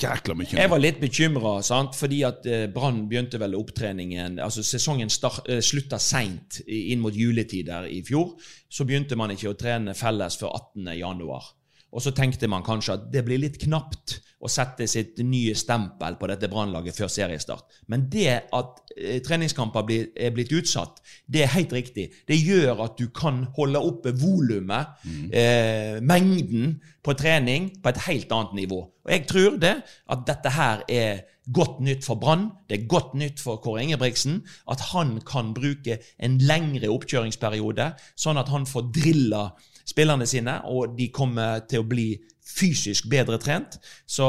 [0.00, 0.56] jækla mye.
[0.58, 1.54] Jeg var litt bekymra,
[1.96, 7.88] fordi at eh, Brann begynte vel opptreningen altså Sesongen eh, slutta seint inn mot juletider
[7.90, 8.34] i fjor.
[8.68, 10.94] Så begynte man ikke å trene felles før 18.
[11.94, 16.18] Og så tenkte man kanskje at det blir litt knapt å sette sitt nye stempel
[16.20, 17.78] på dette Brannlaget før seriestart.
[17.88, 22.10] Men det at eh, treningskamper blir, er blitt utsatt, det er helt riktig.
[22.28, 24.98] Det gjør at du kan holde oppe volumet,
[25.32, 28.78] eh, mengden, på trening på et helt annet nivå.
[29.04, 32.48] Og jeg tror det at dette her er godt nytt for Brann.
[32.68, 34.42] Det er godt nytt for Kåre Ingebrigtsen.
[34.70, 39.48] At han kan bruke en lengre oppkjøringsperiode, sånn at han får drilla
[39.84, 42.08] spillerne sine, og de kommer til å bli
[42.44, 43.78] fysisk bedre trent.
[44.06, 44.26] Så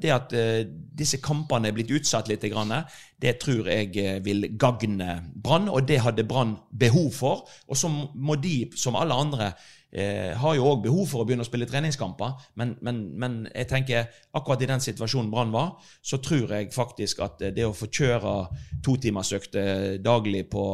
[0.00, 5.18] det at eh, disse kampene er blitt utsatt litt, det tror jeg eh, vil gagne
[5.34, 7.44] Brann, og det hadde Brann behov for.
[7.68, 9.52] Og så må de, som alle andre,
[9.92, 12.48] eh, har jo òg behov for å begynne å spille treningskamper.
[12.60, 17.22] Men, men, men jeg tenker akkurat i den situasjonen Brann var, så tror jeg faktisk
[17.24, 18.34] at eh, det å få kjøre
[18.84, 20.64] totimersøkter daglig på,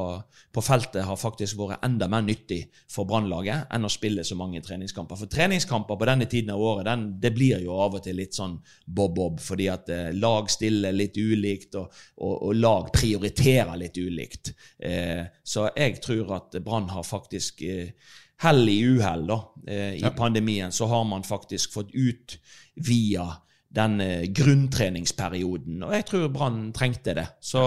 [0.55, 4.63] på feltet har faktisk vært enda mer nyttig for Brannlaget enn å spille så mange
[4.65, 5.19] treningskamper.
[5.21, 8.37] For treningskamper på denne tiden av året, den, det blir jo av og til litt
[8.37, 13.99] sånn bob-bob, fordi at eh, lag stiller litt ulikt, og, og, og lag prioriterer litt
[14.01, 14.55] ulikt.
[14.79, 17.95] Eh, så jeg tror at Brann har faktisk eh,
[18.43, 23.29] hell i uhell da, eh, i pandemien, så har man faktisk fått utvida
[23.75, 25.83] den eh, grunntreningsperioden.
[25.83, 27.27] Og jeg tror Brann trengte det.
[27.41, 27.63] Så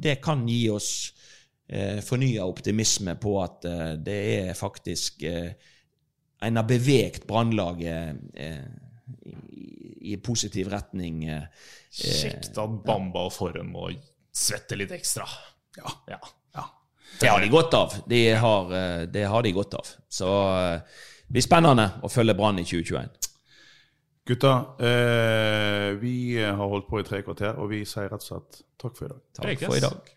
[0.00, 1.12] det kan gi oss
[1.68, 5.52] eh, fornya optimisme på at eh, det er faktisk eh,
[6.42, 8.64] en har beveget Brannlaget eh,
[9.52, 11.24] i, i positiv retning.
[11.28, 11.44] Eh,
[11.92, 13.90] Kjekt at Bamba og Forum må
[14.32, 15.28] svette litt ekstra.
[15.76, 15.92] Ja.
[16.10, 16.18] Ja.
[17.20, 17.94] Det har de godt av.
[18.06, 19.90] De har, eh, det har de godt av.
[20.08, 20.78] Så eh,
[21.26, 23.28] det blir spennende å følge Brann i 2021.
[24.28, 28.62] Gutta, eh, vi har holdt på i tre kvarter, og vi sier rett og slett
[28.78, 29.22] takk for i dag.
[29.38, 30.12] Takk for i dag.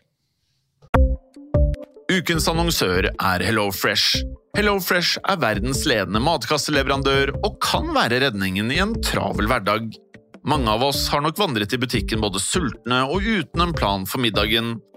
[2.06, 4.22] Ukens annonsør er HelloFresh.
[4.56, 9.90] HelloFresh er verdens ledende matkasseleverandør og kan være redningen i en travel hverdag.
[10.46, 14.22] Mange av oss har nok vandret i butikken både sultne og uten en plan for
[14.22, 14.76] middagen,